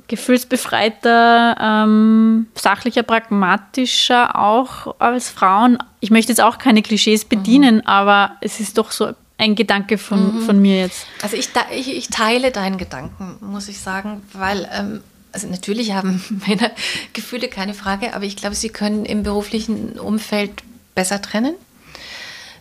gefühlsbefreiter, 0.08 1.56
ähm, 1.60 2.48
sachlicher, 2.54 3.02
pragmatischer 3.02 4.36
auch 4.36 4.98
als 4.98 5.28
Frauen? 5.28 5.78
Ich 6.00 6.10
möchte 6.10 6.32
jetzt 6.32 6.40
auch 6.40 6.58
keine 6.58 6.82
Klischees 6.82 7.26
bedienen, 7.26 7.76
mhm. 7.76 7.86
aber 7.86 8.32
es 8.40 8.60
ist 8.60 8.78
doch 8.78 8.90
so 8.92 9.12
ein 9.36 9.54
Gedanke 9.54 9.98
von, 9.98 10.36
mhm. 10.36 10.40
von 10.40 10.60
mir 10.60 10.80
jetzt. 10.80 11.06
Also 11.22 11.36
ich, 11.36 11.50
ich, 11.76 11.96
ich, 11.96 12.08
teile 12.08 12.50
deinen 12.50 12.78
Gedanken, 12.78 13.36
muss 13.40 13.68
ich 13.68 13.78
sagen, 13.78 14.22
weil 14.32 14.68
ähm, 14.72 15.02
also 15.32 15.46
natürlich 15.48 15.92
haben 15.92 16.22
Männer 16.46 16.70
Gefühle, 17.12 17.48
keine 17.48 17.74
Frage, 17.74 18.14
aber 18.14 18.24
ich 18.24 18.36
glaube, 18.36 18.54
sie 18.54 18.68
können 18.68 19.04
im 19.04 19.22
beruflichen 19.22 19.98
Umfeld 19.98 20.62
besser 20.94 21.22
trennen. 21.22 21.54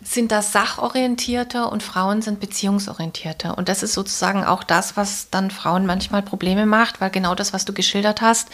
Sind 0.02 0.32
da 0.32 0.40
sachorientierter 0.40 1.70
und 1.70 1.82
Frauen 1.82 2.22
sind 2.22 2.40
beziehungsorientierter. 2.40 3.58
Und 3.58 3.68
das 3.68 3.82
ist 3.82 3.92
sozusagen 3.92 4.44
auch 4.44 4.64
das, 4.64 4.96
was 4.96 5.28
dann 5.30 5.50
Frauen 5.50 5.84
manchmal 5.86 6.22
Probleme 6.22 6.64
macht, 6.64 7.00
weil 7.00 7.10
genau 7.10 7.34
das, 7.34 7.52
was 7.52 7.64
du 7.64 7.74
geschildert 7.74 8.22
hast, 8.22 8.48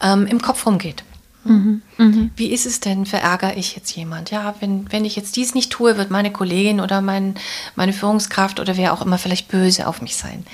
ähm, 0.00 0.26
im 0.26 0.40
Kopf 0.40 0.64
rumgeht. 0.66 1.02
Mhm, 1.44 1.82
mh. 1.96 2.28
Wie 2.36 2.52
ist 2.52 2.66
es 2.66 2.80
denn, 2.80 3.06
verärgere 3.06 3.56
ich 3.56 3.74
jetzt 3.76 3.94
jemand? 3.96 4.30
Ja, 4.30 4.54
wenn, 4.60 4.90
wenn 4.92 5.04
ich 5.04 5.16
jetzt 5.16 5.36
dies 5.36 5.54
nicht 5.54 5.70
tue, 5.70 5.96
wird 5.96 6.10
meine 6.10 6.32
Kollegin 6.32 6.80
oder 6.80 7.00
mein, 7.00 7.36
meine 7.74 7.92
Führungskraft 7.92 8.60
oder 8.60 8.76
wer 8.76 8.92
auch 8.92 9.02
immer 9.02 9.18
vielleicht 9.18 9.48
böse 9.48 9.86
auf 9.86 10.02
mich 10.02 10.16
sein. 10.16 10.44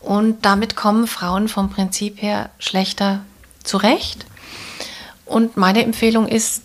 Und 0.00 0.44
damit 0.44 0.76
kommen 0.76 1.06
Frauen 1.06 1.48
vom 1.48 1.70
Prinzip 1.70 2.22
her 2.22 2.50
schlechter 2.58 3.24
zurecht. 3.62 4.26
Und 5.26 5.56
meine 5.56 5.84
Empfehlung 5.84 6.26
ist, 6.26 6.62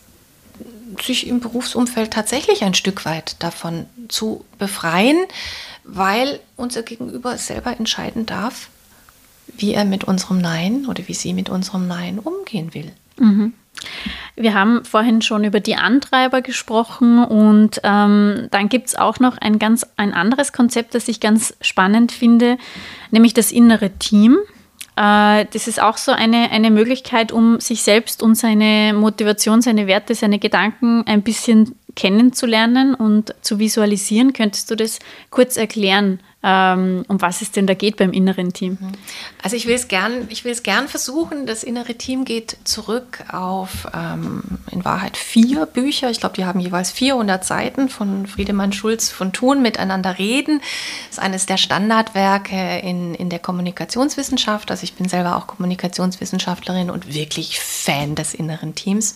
sich 1.03 1.27
im 1.27 1.39
Berufsumfeld 1.39 2.11
tatsächlich 2.11 2.63
ein 2.63 2.73
Stück 2.73 3.05
weit 3.05 3.35
davon 3.43 3.85
zu 4.07 4.45
befreien, 4.57 5.17
weil 5.83 6.39
unser 6.55 6.83
Gegenüber 6.83 7.37
selber 7.37 7.77
entscheiden 7.77 8.25
darf, 8.25 8.69
wie 9.47 9.73
er 9.73 9.85
mit 9.85 10.05
unserem 10.05 10.39
Nein 10.39 10.85
oder 10.87 11.07
wie 11.07 11.13
sie 11.13 11.33
mit 11.33 11.49
unserem 11.49 11.87
Nein 11.87 12.19
umgehen 12.19 12.73
will. 12.73 12.91
Mhm. 13.17 13.53
Wir 14.35 14.53
haben 14.53 14.83
vorhin 14.83 15.21
schon 15.21 15.45
über 15.45 15.59
die 15.59 15.75
Antreiber 15.75 16.41
gesprochen 16.41 17.23
und 17.23 17.79
ähm, 17.83 18.47
dann 18.51 18.67
gibt 18.67 18.87
es 18.87 18.95
auch 18.95 19.19
noch 19.19 19.37
ein 19.37 19.59
ganz 19.59 19.85
ein 19.95 20.13
anderes 20.13 20.51
Konzept, 20.51 20.93
das 20.93 21.07
ich 21.07 21.19
ganz 21.19 21.55
spannend 21.61 22.11
finde, 22.11 22.57
nämlich 23.11 23.33
das 23.33 23.51
innere 23.51 23.91
Team. 23.91 24.37
Äh, 24.97 25.45
das 25.51 25.67
ist 25.67 25.81
auch 25.81 25.97
so 25.97 26.11
eine, 26.11 26.51
eine 26.51 26.69
Möglichkeit, 26.69 27.31
um 27.31 27.59
sich 27.59 27.83
selbst 27.83 28.21
und 28.21 28.35
seine 28.35 28.93
Motivation, 28.93 29.61
seine 29.61 29.87
Werte, 29.87 30.15
seine 30.15 30.39
Gedanken 30.39 31.03
ein 31.05 31.21
bisschen 31.21 31.75
kennenzulernen 31.95 32.93
und 32.93 33.33
zu 33.41 33.59
visualisieren. 33.59 34.33
Könntest 34.33 34.69
du 34.69 34.75
das 34.75 34.99
kurz 35.29 35.57
erklären, 35.57 36.19
ähm, 36.43 37.03
um 37.07 37.19
was 37.21 37.41
es 37.41 37.51
denn 37.51 37.65
da 37.65 37.73
geht 37.73 37.97
beim 37.97 38.13
inneren 38.13 38.53
Team. 38.53 38.77
Mhm. 38.79 38.91
Also 39.41 39.55
ich 39.55 39.65
will 39.65 39.73
es 39.73 39.87
gern, 39.87 40.27
ich 40.29 40.45
will 40.45 40.51
es 40.51 40.61
gern 40.61 40.87
versuchen. 40.87 41.47
Das 41.47 41.63
innere 41.63 41.95
Team 41.95 42.23
geht 42.23 42.57
zurück 42.65 43.23
auf 43.31 43.87
ähm, 43.95 44.43
in 44.71 44.85
Wahrheit 44.85 45.17
vier 45.17 45.65
Bücher. 45.65 46.11
Ich 46.11 46.19
glaube, 46.19 46.35
die 46.35 46.45
haben 46.45 46.59
jeweils 46.59 46.91
400 46.91 47.43
Seiten 47.43 47.89
von 47.89 48.27
Friedemann 48.27 48.73
Schulz 48.73 49.09
von 49.09 49.33
Thun 49.33 49.63
miteinander 49.63 50.19
reden. 50.19 50.61
Das 51.07 51.17
ist 51.17 51.23
eines 51.23 51.47
der 51.47 51.57
Standardwerke 51.57 52.79
in, 52.83 53.15
in 53.15 53.29
der 53.29 53.39
Kommunikationswissenschaft. 53.39 54.69
Also 54.69 54.83
ich 54.83 54.93
bin 54.93 55.09
selber 55.09 55.37
auch 55.37 55.47
Kommunikationswissenschaftlerin 55.47 56.91
und 56.91 57.11
wirklich 57.11 57.59
Fan 57.59 58.13
des 58.13 58.35
inneren 58.35 58.75
Teams. 58.75 59.15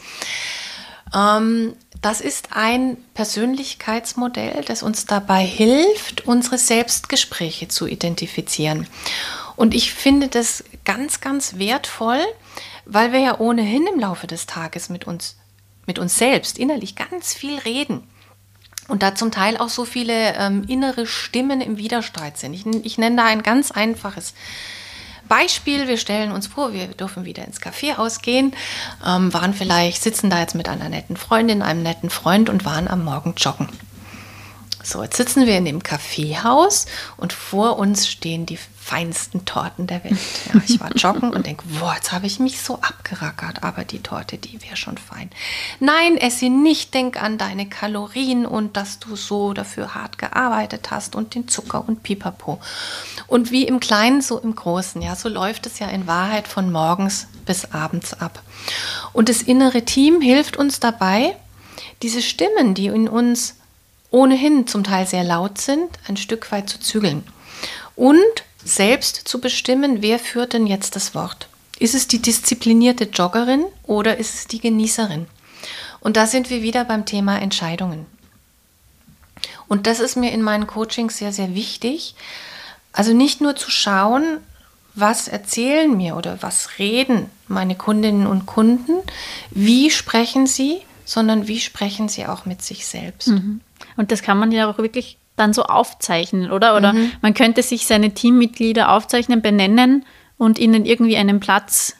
Ähm, 1.14 1.74
das 2.02 2.22
ist 2.22 2.50
ein 2.52 2.98
Persönlichkeitsmodell, 3.14 4.64
das 4.66 4.84
uns 4.84 5.06
dabei 5.06 5.44
hilft, 5.46 6.26
unsere 6.26 6.58
Selbstgespräche 6.58 7.68
zu 7.68 7.88
identifizieren. 7.88 8.88
Und 9.56 9.76
ich 9.76 9.94
finde 9.94 10.30
das 10.30 10.64
ganz, 10.86 11.20
ganz 11.20 11.58
wertvoll, 11.58 12.22
weil 12.86 13.12
wir 13.12 13.20
ja 13.20 13.40
ohnehin 13.40 13.86
im 13.88 14.00
Laufe 14.00 14.28
des 14.28 14.46
Tages 14.46 14.88
mit 14.90 15.06
uns, 15.06 15.36
mit 15.86 16.00
uns 16.00 16.18
selbst 16.18 16.58
innerlich 16.58 16.96
ganz 16.96 17.34
viel 17.34 17.58
reden. 17.60 18.04
Und 18.88 19.04
da 19.04 19.14
zum 19.14 19.32
Teil 19.32 19.58
auch 19.58 19.70
so 19.70 19.86
viele 19.86 20.34
ähm, 20.36 20.64
innere 20.68 21.06
Stimmen 21.06 21.62
im 21.62 21.78
Widerstreit 21.78 22.38
sind. 22.38 22.54
Ich, 22.54 22.66
ich 22.66 22.98
nenne 22.98 23.18
da 23.18 23.26
ein 23.26 23.44
ganz 23.44 23.72
einfaches 23.72 24.34
Beispiel, 25.30 25.88
wir 25.88 25.98
stellen 25.98 26.32
uns 26.32 26.48
vor, 26.48 26.74
wir 26.74 26.88
dürfen 26.88 27.24
wieder 27.24 27.46
ins 27.46 27.62
Café 27.62 27.98
ausgehen, 27.98 28.54
ähm, 29.06 29.34
waren 29.34 29.54
vielleicht, 29.54 30.02
sitzen 30.02 30.30
da 30.30 30.40
jetzt 30.40 30.56
mit 30.56 30.68
einer 30.68 30.90
netten 30.90 31.16
Freundin, 31.16 31.62
einem 31.62 31.84
netten 31.84 32.10
Freund 32.10 32.50
und 32.50 32.66
waren 32.66 32.88
am 32.90 33.06
Morgen 33.06 33.36
joggen. 33.38 33.70
So, 34.82 35.04
jetzt 35.04 35.18
sitzen 35.18 35.46
wir 35.46 35.58
in 35.58 35.66
dem 35.66 35.84
Kaffeehaus 35.84 36.86
und 37.18 37.34
vor 37.34 37.78
uns 37.78 38.08
stehen 38.08 38.46
die 38.46 38.58
feinsten 38.90 39.46
Torten 39.46 39.88
der 39.88 40.04
Welt. 40.04 40.18
Ja, 40.52 40.62
ich 40.66 40.80
war 40.80 40.96
joggen 40.96 41.32
und 41.32 41.46
denke, 41.46 41.64
boah, 41.80 41.94
jetzt 41.96 42.12
habe 42.12 42.26
ich 42.26 42.40
mich 42.40 42.62
so 42.62 42.76
abgerackert, 42.76 43.64
aber 43.64 43.84
die 43.84 44.02
Torte, 44.02 44.38
die 44.38 44.62
wäre 44.64 44.78
schon 44.78 44.98
fein. 44.98 45.30
Nein, 45.80 46.18
esse 46.18 46.50
nicht, 46.50 46.94
denk 46.94 47.22
an 47.22 47.38
deine 47.38 47.68
Kalorien 47.68 48.46
und 48.46 48.78
dass 48.78 49.00
du 49.00 49.16
so 49.16 49.54
dafür 49.54 49.94
hart 49.94 50.18
gearbeitet 50.18 50.90
hast 50.92 51.16
und 51.16 51.36
den 51.36 51.48
Zucker 51.48 51.88
und 51.88 52.02
Pipapo. 52.02 52.60
Und 53.28 53.52
wie 53.52 53.66
im 53.66 53.80
Kleinen, 53.80 54.22
so 54.22 54.40
im 54.40 54.56
Großen, 54.56 55.02
ja, 55.02 55.16
so 55.16 55.30
läuft 55.30 55.68
es 55.68 55.80
ja 55.80 55.88
in 55.90 56.08
Wahrheit 56.08 56.48
von 56.48 56.72
morgens 56.72 57.28
bis 57.46 57.72
abends 57.72 58.14
ab. 58.14 58.42
Und 59.14 59.30
das 59.30 59.42
innere 59.42 59.84
Team 59.84 60.22
hilft 60.22 60.58
uns 60.58 60.80
dabei, 60.80 61.36
diese 62.02 62.22
Stimmen, 62.22 62.74
die 62.74 62.88
in 62.88 63.08
uns 63.08 63.56
ohnehin 64.12 64.68
zum 64.68 64.84
Teil 64.84 65.06
sehr 65.08 65.24
laut 65.24 65.60
sind, 65.60 65.90
ein 66.08 66.18
Stück 66.18 66.52
weit 66.52 66.70
zu 66.70 66.80
zügeln. 66.80 67.24
Und 67.96 68.20
selbst 68.64 69.28
zu 69.28 69.40
bestimmen, 69.40 70.02
wer 70.02 70.20
führt 70.20 70.54
denn 70.54 70.68
jetzt 70.68 70.96
das 70.96 71.16
Wort. 71.16 71.48
Ist 71.80 71.96
es 71.96 72.08
die 72.08 72.22
disziplinierte 72.22 73.06
Joggerin 73.06 73.66
oder 73.84 74.18
ist 74.18 74.36
es 74.36 74.48
die 74.48 74.60
Genießerin? 74.60 75.28
Und 76.02 76.18
da 76.18 76.28
sind 76.28 76.50
wir 76.50 76.62
wieder 76.62 76.86
beim 76.86 77.06
Thema 77.06 77.40
Entscheidungen. 77.40 78.06
Und 79.68 79.88
das 79.88 80.00
ist 80.00 80.16
mir 80.16 80.32
in 80.32 80.42
meinen 80.42 80.68
Coachings 80.68 81.18
sehr, 81.18 81.32
sehr 81.32 81.56
wichtig. 81.56 82.16
Also 82.92 83.14
nicht 83.14 83.40
nur 83.40 83.56
zu 83.56 83.70
schauen, 83.70 84.38
was 84.96 85.28
erzählen 85.28 85.96
mir 85.96 86.18
oder 86.18 86.42
was 86.42 86.80
reden 86.80 87.30
meine 87.48 87.76
Kundinnen 87.76 88.28
und 88.28 88.46
Kunden, 88.46 88.94
wie 89.52 89.92
sprechen 89.92 90.48
sie, 90.48 90.82
sondern 91.06 91.48
wie 91.48 91.60
sprechen 91.60 92.10
sie 92.10 92.26
auch 92.26 92.46
mit 92.46 92.62
sich 92.62 92.86
selbst. 92.86 93.30
Mhm. 93.30 93.62
Und 94.00 94.12
das 94.14 94.22
kann 94.22 94.40
man 94.40 94.54
ja 94.54 94.70
auch 94.70 94.78
wirklich 94.78 95.18
dann 95.36 95.52
so 95.52 95.64
aufzeichnen, 95.64 96.52
oder? 96.52 96.78
Oder 96.78 96.94
mhm. 96.94 97.12
man 97.22 97.34
könnte 97.34 97.64
sich 97.64 97.86
seine 97.86 98.14
Teammitglieder 98.14 98.94
aufzeichnen, 98.94 99.42
benennen 99.42 100.06
und 100.38 100.58
ihnen 100.58 100.86
irgendwie 100.86 101.18
einen 101.18 101.42
Platz 101.42 101.96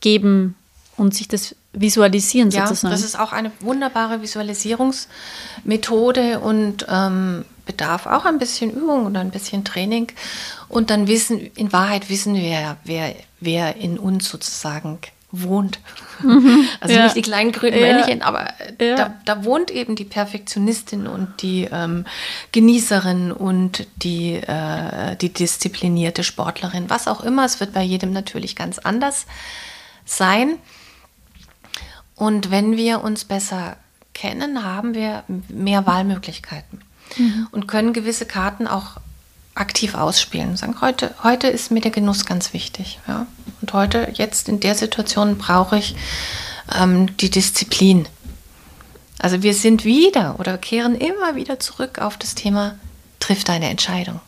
geben 0.00 0.54
und 0.96 1.14
sich 1.14 1.28
das 1.28 1.54
visualisieren 1.74 2.50
ja, 2.50 2.66
sozusagen. 2.66 2.90
Das 2.90 3.04
ist 3.04 3.20
auch 3.20 3.32
eine 3.32 3.52
wunderbare 3.60 4.22
Visualisierungsmethode 4.22 6.40
und 6.40 6.86
ähm, 6.88 7.44
bedarf 7.66 8.06
auch 8.06 8.24
ein 8.24 8.38
bisschen 8.38 8.70
Übung 8.70 9.04
oder 9.04 9.20
ein 9.20 9.30
bisschen 9.30 9.62
Training. 9.62 10.10
Und 10.70 10.88
dann 10.88 11.08
wissen, 11.08 11.50
in 11.54 11.70
Wahrheit 11.70 12.08
wissen 12.08 12.34
wir, 12.34 12.78
wer, 12.84 13.14
wer 13.40 13.76
in 13.76 13.98
uns 13.98 14.26
sozusagen 14.26 15.00
wohnt. 15.30 15.80
Mhm. 16.22 16.68
Also 16.80 16.94
ja. 16.94 17.04
nicht 17.04 17.16
die 17.16 17.22
kleinen 17.22 17.52
grünen 17.52 17.78
ja. 17.78 17.94
Männchen, 17.94 18.22
aber 18.22 18.52
ja. 18.80 18.96
da, 18.96 19.14
da, 19.24 19.44
wohnt 19.44 19.70
eben 19.70 19.96
die 19.96 20.04
Perfektionistin 20.04 21.06
und 21.06 21.42
die 21.42 21.68
ähm, 21.70 22.04
Genießerin 22.52 23.32
und 23.32 23.86
die, 23.96 24.34
äh, 24.34 25.16
die 25.16 25.32
disziplinierte 25.32 26.24
Sportlerin, 26.24 26.90
was 26.90 27.08
auch 27.08 27.22
immer. 27.22 27.44
Es 27.44 27.60
wird 27.60 27.72
bei 27.72 27.82
jedem 27.82 28.12
natürlich 28.12 28.56
ganz 28.56 28.78
anders 28.78 29.26
sein. 30.04 30.58
Und 32.14 32.50
wenn 32.50 32.76
wir 32.76 33.02
uns 33.02 33.24
besser 33.24 33.76
kennen, 34.14 34.64
haben 34.64 34.94
wir 34.94 35.24
mehr 35.48 35.86
Wahlmöglichkeiten 35.86 36.82
mhm. 37.16 37.48
und 37.50 37.66
können 37.68 37.92
gewisse 37.92 38.26
Karten 38.26 38.66
auch 38.66 38.96
aktiv 39.54 39.94
ausspielen 39.94 40.56
sagen, 40.56 40.80
heute, 40.80 41.14
heute 41.22 41.48
ist 41.48 41.70
mir 41.70 41.80
der 41.80 41.90
Genuss 41.90 42.24
ganz 42.24 42.52
wichtig. 42.52 42.98
Ja? 43.06 43.26
Und 43.60 43.72
heute, 43.72 44.08
jetzt 44.14 44.48
in 44.48 44.60
der 44.60 44.74
Situation 44.74 45.36
brauche 45.36 45.78
ich 45.78 45.94
ähm, 46.74 47.16
die 47.18 47.30
Disziplin. 47.30 48.08
Also 49.18 49.42
wir 49.42 49.54
sind 49.54 49.84
wieder 49.84 50.40
oder 50.40 50.58
kehren 50.58 50.94
immer 50.94 51.36
wieder 51.36 51.60
zurück 51.60 51.98
auf 51.98 52.16
das 52.16 52.34
Thema, 52.34 52.76
triff 53.20 53.44
deine 53.44 53.68
Entscheidung. 53.68 54.20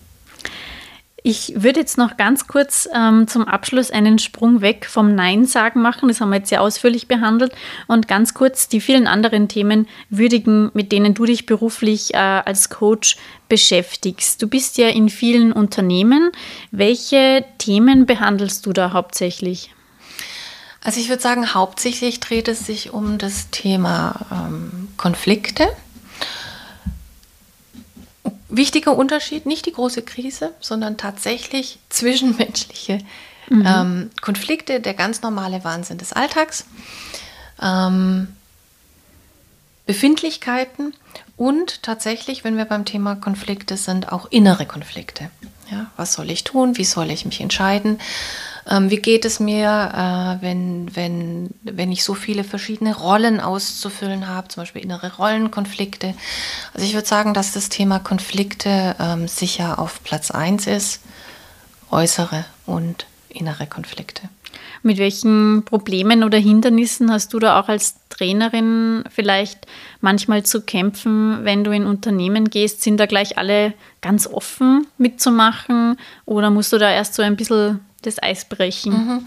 Ich 1.26 1.54
würde 1.56 1.80
jetzt 1.80 1.96
noch 1.96 2.18
ganz 2.18 2.48
kurz 2.48 2.86
ähm, 2.94 3.26
zum 3.26 3.48
Abschluss 3.48 3.90
einen 3.90 4.18
Sprung 4.18 4.60
weg 4.60 4.84
vom 4.84 5.14
Nein-Sagen 5.14 5.80
machen. 5.80 6.08
Das 6.08 6.20
haben 6.20 6.28
wir 6.28 6.36
jetzt 6.36 6.50
sehr 6.50 6.60
ausführlich 6.60 7.08
behandelt. 7.08 7.54
Und 7.86 8.08
ganz 8.08 8.34
kurz 8.34 8.68
die 8.68 8.82
vielen 8.82 9.06
anderen 9.06 9.48
Themen 9.48 9.88
würdigen, 10.10 10.70
mit 10.74 10.92
denen 10.92 11.14
du 11.14 11.24
dich 11.24 11.46
beruflich 11.46 12.12
äh, 12.12 12.18
als 12.18 12.68
Coach 12.68 13.16
beschäftigst. 13.48 14.42
Du 14.42 14.48
bist 14.48 14.76
ja 14.76 14.88
in 14.88 15.08
vielen 15.08 15.52
Unternehmen. 15.52 16.30
Welche 16.72 17.42
Themen 17.56 18.04
behandelst 18.04 18.66
du 18.66 18.74
da 18.74 18.92
hauptsächlich? 18.92 19.70
Also 20.82 21.00
ich 21.00 21.08
würde 21.08 21.22
sagen, 21.22 21.54
hauptsächlich 21.54 22.20
dreht 22.20 22.48
es 22.48 22.66
sich 22.66 22.92
um 22.92 23.16
das 23.16 23.48
Thema 23.48 24.26
ähm, 24.30 24.88
Konflikte 24.98 25.68
wichtiger 28.56 28.96
Unterschied, 28.96 29.46
nicht 29.46 29.66
die 29.66 29.72
große 29.72 30.02
Krise, 30.02 30.52
sondern 30.60 30.96
tatsächlich 30.96 31.78
zwischenmenschliche 31.88 32.98
mhm. 33.48 33.64
ähm, 33.66 34.10
Konflikte, 34.20 34.80
der 34.80 34.94
ganz 34.94 35.22
normale 35.22 35.64
Wahnsinn 35.64 35.98
des 35.98 36.12
Alltags, 36.12 36.66
ähm, 37.60 38.28
Befindlichkeiten 39.86 40.94
und 41.36 41.82
tatsächlich, 41.82 42.42
wenn 42.44 42.56
wir 42.56 42.64
beim 42.64 42.84
Thema 42.84 43.16
Konflikte 43.16 43.76
sind, 43.76 44.12
auch 44.12 44.26
innere 44.30 44.66
Konflikte. 44.66 45.30
Ja, 45.70 45.90
was 45.96 46.14
soll 46.14 46.30
ich 46.30 46.44
tun? 46.44 46.76
Wie 46.76 46.84
soll 46.84 47.10
ich 47.10 47.24
mich 47.24 47.40
entscheiden? 47.40 47.98
Ähm, 48.68 48.90
wie 48.90 48.96
geht 48.96 49.24
es 49.24 49.40
mir, 49.40 49.68
äh, 49.68 50.42
wenn, 50.42 50.94
wenn, 50.94 51.50
wenn 51.62 51.92
ich 51.92 52.04
so 52.04 52.14
viele 52.14 52.44
verschiedene 52.44 52.96
Rollen 52.96 53.40
auszufüllen 53.40 54.28
habe, 54.28 54.48
zum 54.48 54.62
Beispiel 54.62 54.82
innere 54.82 55.14
Rollenkonflikte? 55.16 56.14
Also 56.72 56.86
ich 56.86 56.94
würde 56.94 57.06
sagen, 57.06 57.34
dass 57.34 57.52
das 57.52 57.68
Thema 57.68 57.98
Konflikte 57.98 58.96
ähm, 58.98 59.28
sicher 59.28 59.78
auf 59.78 60.02
Platz 60.02 60.30
1 60.30 60.66
ist, 60.66 61.00
äußere 61.90 62.44
und 62.66 63.06
innere 63.28 63.66
Konflikte. 63.66 64.22
Mit 64.82 64.98
welchen 64.98 65.64
Problemen 65.64 66.24
oder 66.24 66.38
Hindernissen 66.38 67.10
hast 67.10 67.32
du 67.32 67.38
da 67.38 67.58
auch 67.58 67.68
als 67.68 67.96
Trainerin 68.10 69.04
vielleicht 69.08 69.66
manchmal 70.00 70.42
zu 70.44 70.60
kämpfen, 70.60 71.44
wenn 71.44 71.64
du 71.64 71.70
in 71.70 71.86
Unternehmen 71.86 72.50
gehst? 72.50 72.82
Sind 72.82 72.98
da 72.98 73.06
gleich 73.06 73.38
alle 73.38 73.72
ganz 74.02 74.26
offen 74.26 74.86
mitzumachen 74.98 75.96
oder 76.26 76.50
musst 76.50 76.72
du 76.72 76.78
da 76.78 76.90
erst 76.90 77.14
so 77.14 77.22
ein 77.22 77.36
bisschen 77.36 77.80
das 78.06 78.22
Eis 78.22 78.44
brechen. 78.44 78.92
Mhm. 78.92 79.26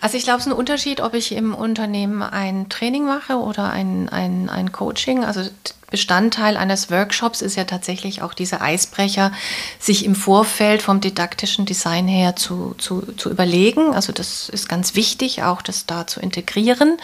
Also 0.00 0.18
ich 0.18 0.24
glaube, 0.24 0.40
es 0.40 0.46
ist 0.46 0.52
ein 0.52 0.58
Unterschied, 0.58 1.00
ob 1.00 1.14
ich 1.14 1.32
im 1.32 1.54
Unternehmen 1.54 2.22
ein 2.22 2.68
Training 2.68 3.06
mache 3.06 3.36
oder 3.36 3.70
ein, 3.70 4.10
ein, 4.10 4.50
ein 4.50 4.70
Coaching. 4.70 5.24
Also 5.24 5.48
Bestandteil 5.90 6.56
eines 6.56 6.90
Workshops 6.90 7.40
ist 7.40 7.56
ja 7.56 7.64
tatsächlich 7.64 8.20
auch 8.20 8.34
dieser 8.34 8.60
Eisbrecher, 8.60 9.32
sich 9.78 10.04
im 10.04 10.14
Vorfeld 10.14 10.82
vom 10.82 11.00
didaktischen 11.00 11.64
Design 11.66 12.08
her 12.08 12.36
zu, 12.36 12.74
zu, 12.78 13.02
zu 13.16 13.30
überlegen. 13.30 13.94
Also 13.94 14.12
das 14.12 14.48
ist 14.48 14.68
ganz 14.68 14.94
wichtig, 14.94 15.42
auch 15.42 15.62
das 15.62 15.86
da 15.86 16.06
zu 16.06 16.20
integrieren 16.20 16.98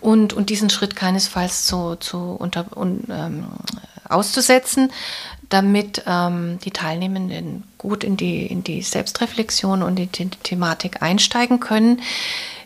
und, 0.00 0.32
und 0.32 0.48
diesen 0.48 0.70
Schritt 0.70 0.96
keinesfalls 0.96 1.66
zu, 1.66 1.96
zu 1.96 2.36
unter, 2.38 2.76
un, 2.76 3.04
ähm, 3.10 3.46
auszusetzen 4.08 4.92
damit 5.48 6.02
ähm, 6.06 6.58
die 6.64 6.70
Teilnehmenden 6.70 7.64
gut 7.78 8.04
in 8.04 8.16
die, 8.16 8.46
in 8.46 8.64
die 8.64 8.82
Selbstreflexion 8.82 9.82
und 9.82 9.98
in 9.98 10.10
die 10.10 10.28
Thematik 10.28 11.02
einsteigen 11.02 11.60
können. 11.60 12.00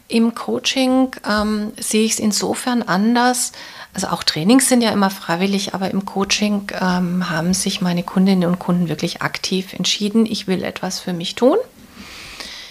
Im 0.08 0.34
Coaching 0.34 1.10
ähm, 1.28 1.72
sehe 1.78 2.04
ich 2.04 2.12
es 2.12 2.18
insofern 2.18 2.82
anders. 2.82 3.52
Also 3.92 4.08
auch 4.08 4.22
Trainings 4.22 4.68
sind 4.68 4.80
ja 4.80 4.90
immer 4.90 5.10
freiwillig, 5.10 5.74
aber 5.74 5.90
im 5.90 6.06
Coaching 6.06 6.70
ähm, 6.80 7.28
haben 7.28 7.52
sich 7.52 7.80
meine 7.80 8.02
Kundinnen 8.02 8.48
und 8.48 8.58
Kunden 8.58 8.88
wirklich 8.88 9.22
aktiv 9.22 9.72
entschieden, 9.72 10.24
ich 10.24 10.46
will 10.46 10.62
etwas 10.62 11.00
für 11.00 11.12
mich 11.12 11.34
tun. 11.34 11.56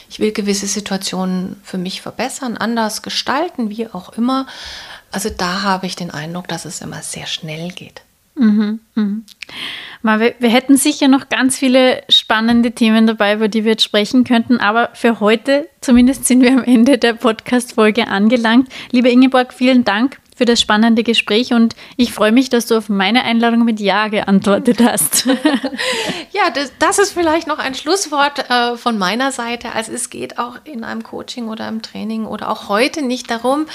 Ich 0.10 0.20
will 0.20 0.32
gewisse 0.32 0.68
Situationen 0.68 1.60
für 1.64 1.78
mich 1.78 2.02
verbessern, 2.02 2.58
anders 2.58 3.02
gestalten, 3.02 3.70
wie 3.70 3.88
auch 3.88 4.14
immer. 4.14 4.48
Also 5.12 5.30
da 5.30 5.64
habe 5.64 5.86
ich 5.86 5.96
den 5.96 6.12
Eindruck, 6.12 6.48
dass 6.48 6.66
es 6.66 6.82
immer 6.82 7.02
sehr 7.02 7.28
schnell 7.28 7.70
geht. 7.70 8.02
Mhm, 8.38 8.80
mhm. 8.96 9.26
Wir, 10.04 10.36
wir 10.40 10.50
hätten 10.50 10.78
sicher 10.78 11.08
noch 11.08 11.30
ganz 11.30 11.58
viele 11.58 12.04
spannende 12.08 12.72
Themen 12.72 13.08
dabei, 13.08 13.34
über 13.34 13.48
die 13.48 13.64
wir 13.64 13.72
jetzt 13.72 13.84
sprechen 13.84 14.24
könnten, 14.24 14.58
aber 14.58 14.90
für 14.94 15.20
heute 15.20 15.68
zumindest 15.82 16.26
sind 16.26 16.42
wir 16.42 16.52
am 16.52 16.64
Ende 16.64 16.98
der 16.98 17.14
Podcast-Folge 17.14 18.08
angelangt. 18.08 18.70
Liebe 18.92 19.10
Ingeborg, 19.10 19.54
vielen 19.54 19.84
Dank 19.84 20.20
für 20.38 20.46
das 20.46 20.62
spannende 20.62 21.02
Gespräch 21.02 21.52
und 21.52 21.76
ich 21.96 22.14
freue 22.14 22.32
mich, 22.32 22.50
dass 22.50 22.68
du 22.68 22.78
auf 22.78 22.90
meine 22.90 23.24
Einladung 23.24 23.66
mit 23.66 23.80
Ja 23.80 24.08
geantwortet 24.08 24.80
hast. 24.84 25.26
ja, 26.32 26.52
das, 26.54 26.72
das 26.78 27.00
ist 27.00 27.14
vielleicht 27.14 27.48
noch 27.48 27.58
ein 27.58 27.74
Schlusswort 27.74 28.48
äh, 28.50 28.78
von 28.78 29.00
meiner 29.00 29.32
Seite. 29.32 29.72
Also 29.74 29.94
es 29.94 30.12
geht 30.12 30.38
auch 30.38 30.60
in 30.64 30.84
einem 30.84 31.02
Coaching 31.02 31.48
oder 31.48 31.68
im 31.68 31.82
Training 31.82 32.26
oder 32.26 32.50
auch 32.50 32.70
heute 32.70 33.02
nicht 33.02 33.32
darum, 33.32 33.66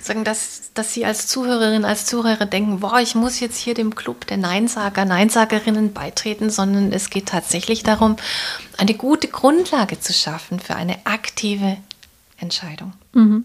sagen, 0.00 0.24
dass, 0.24 0.70
dass 0.72 0.94
Sie 0.94 1.04
als 1.04 1.26
Zuhörerin, 1.26 1.84
als 1.84 2.06
Zuhörer 2.06 2.46
denken, 2.46 2.80
boah, 2.80 2.98
ich 3.00 3.14
muss 3.14 3.38
jetzt 3.40 3.58
hier 3.58 3.74
dem 3.74 3.94
Club 3.94 4.26
der 4.26 4.38
Neinsager, 4.38 5.04
Neinsagerinnen 5.04 5.92
beitreten, 5.92 6.48
sondern 6.48 6.92
es 6.92 7.10
geht 7.10 7.26
tatsächlich 7.26 7.82
darum, 7.82 8.16
eine 8.78 8.94
gute 8.94 9.28
Grundlage 9.28 10.00
zu 10.00 10.14
schaffen 10.14 10.60
für 10.60 10.76
eine 10.76 10.96
aktive 11.04 11.76
Entscheidung. 12.38 12.94
Mhm. 13.16 13.44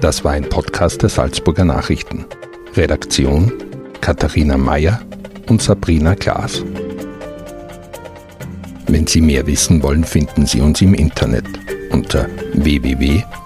Das 0.00 0.24
war 0.24 0.32
ein 0.32 0.48
Podcast 0.48 1.02
der 1.02 1.10
Salzburger 1.10 1.64
Nachrichten. 1.64 2.24
Redaktion 2.74 3.52
Katharina 4.00 4.56
Mayer 4.56 5.02
und 5.48 5.60
Sabrina 5.60 6.14
Klaas. 6.14 6.64
Wenn 8.86 9.06
Sie 9.06 9.20
mehr 9.20 9.46
wissen 9.46 9.82
wollen, 9.82 10.04
finden 10.04 10.46
Sie 10.46 10.62
uns 10.62 10.80
im 10.80 10.94
Internet 10.94 11.44
unter 11.90 12.26
www.sn.at. 12.54 13.40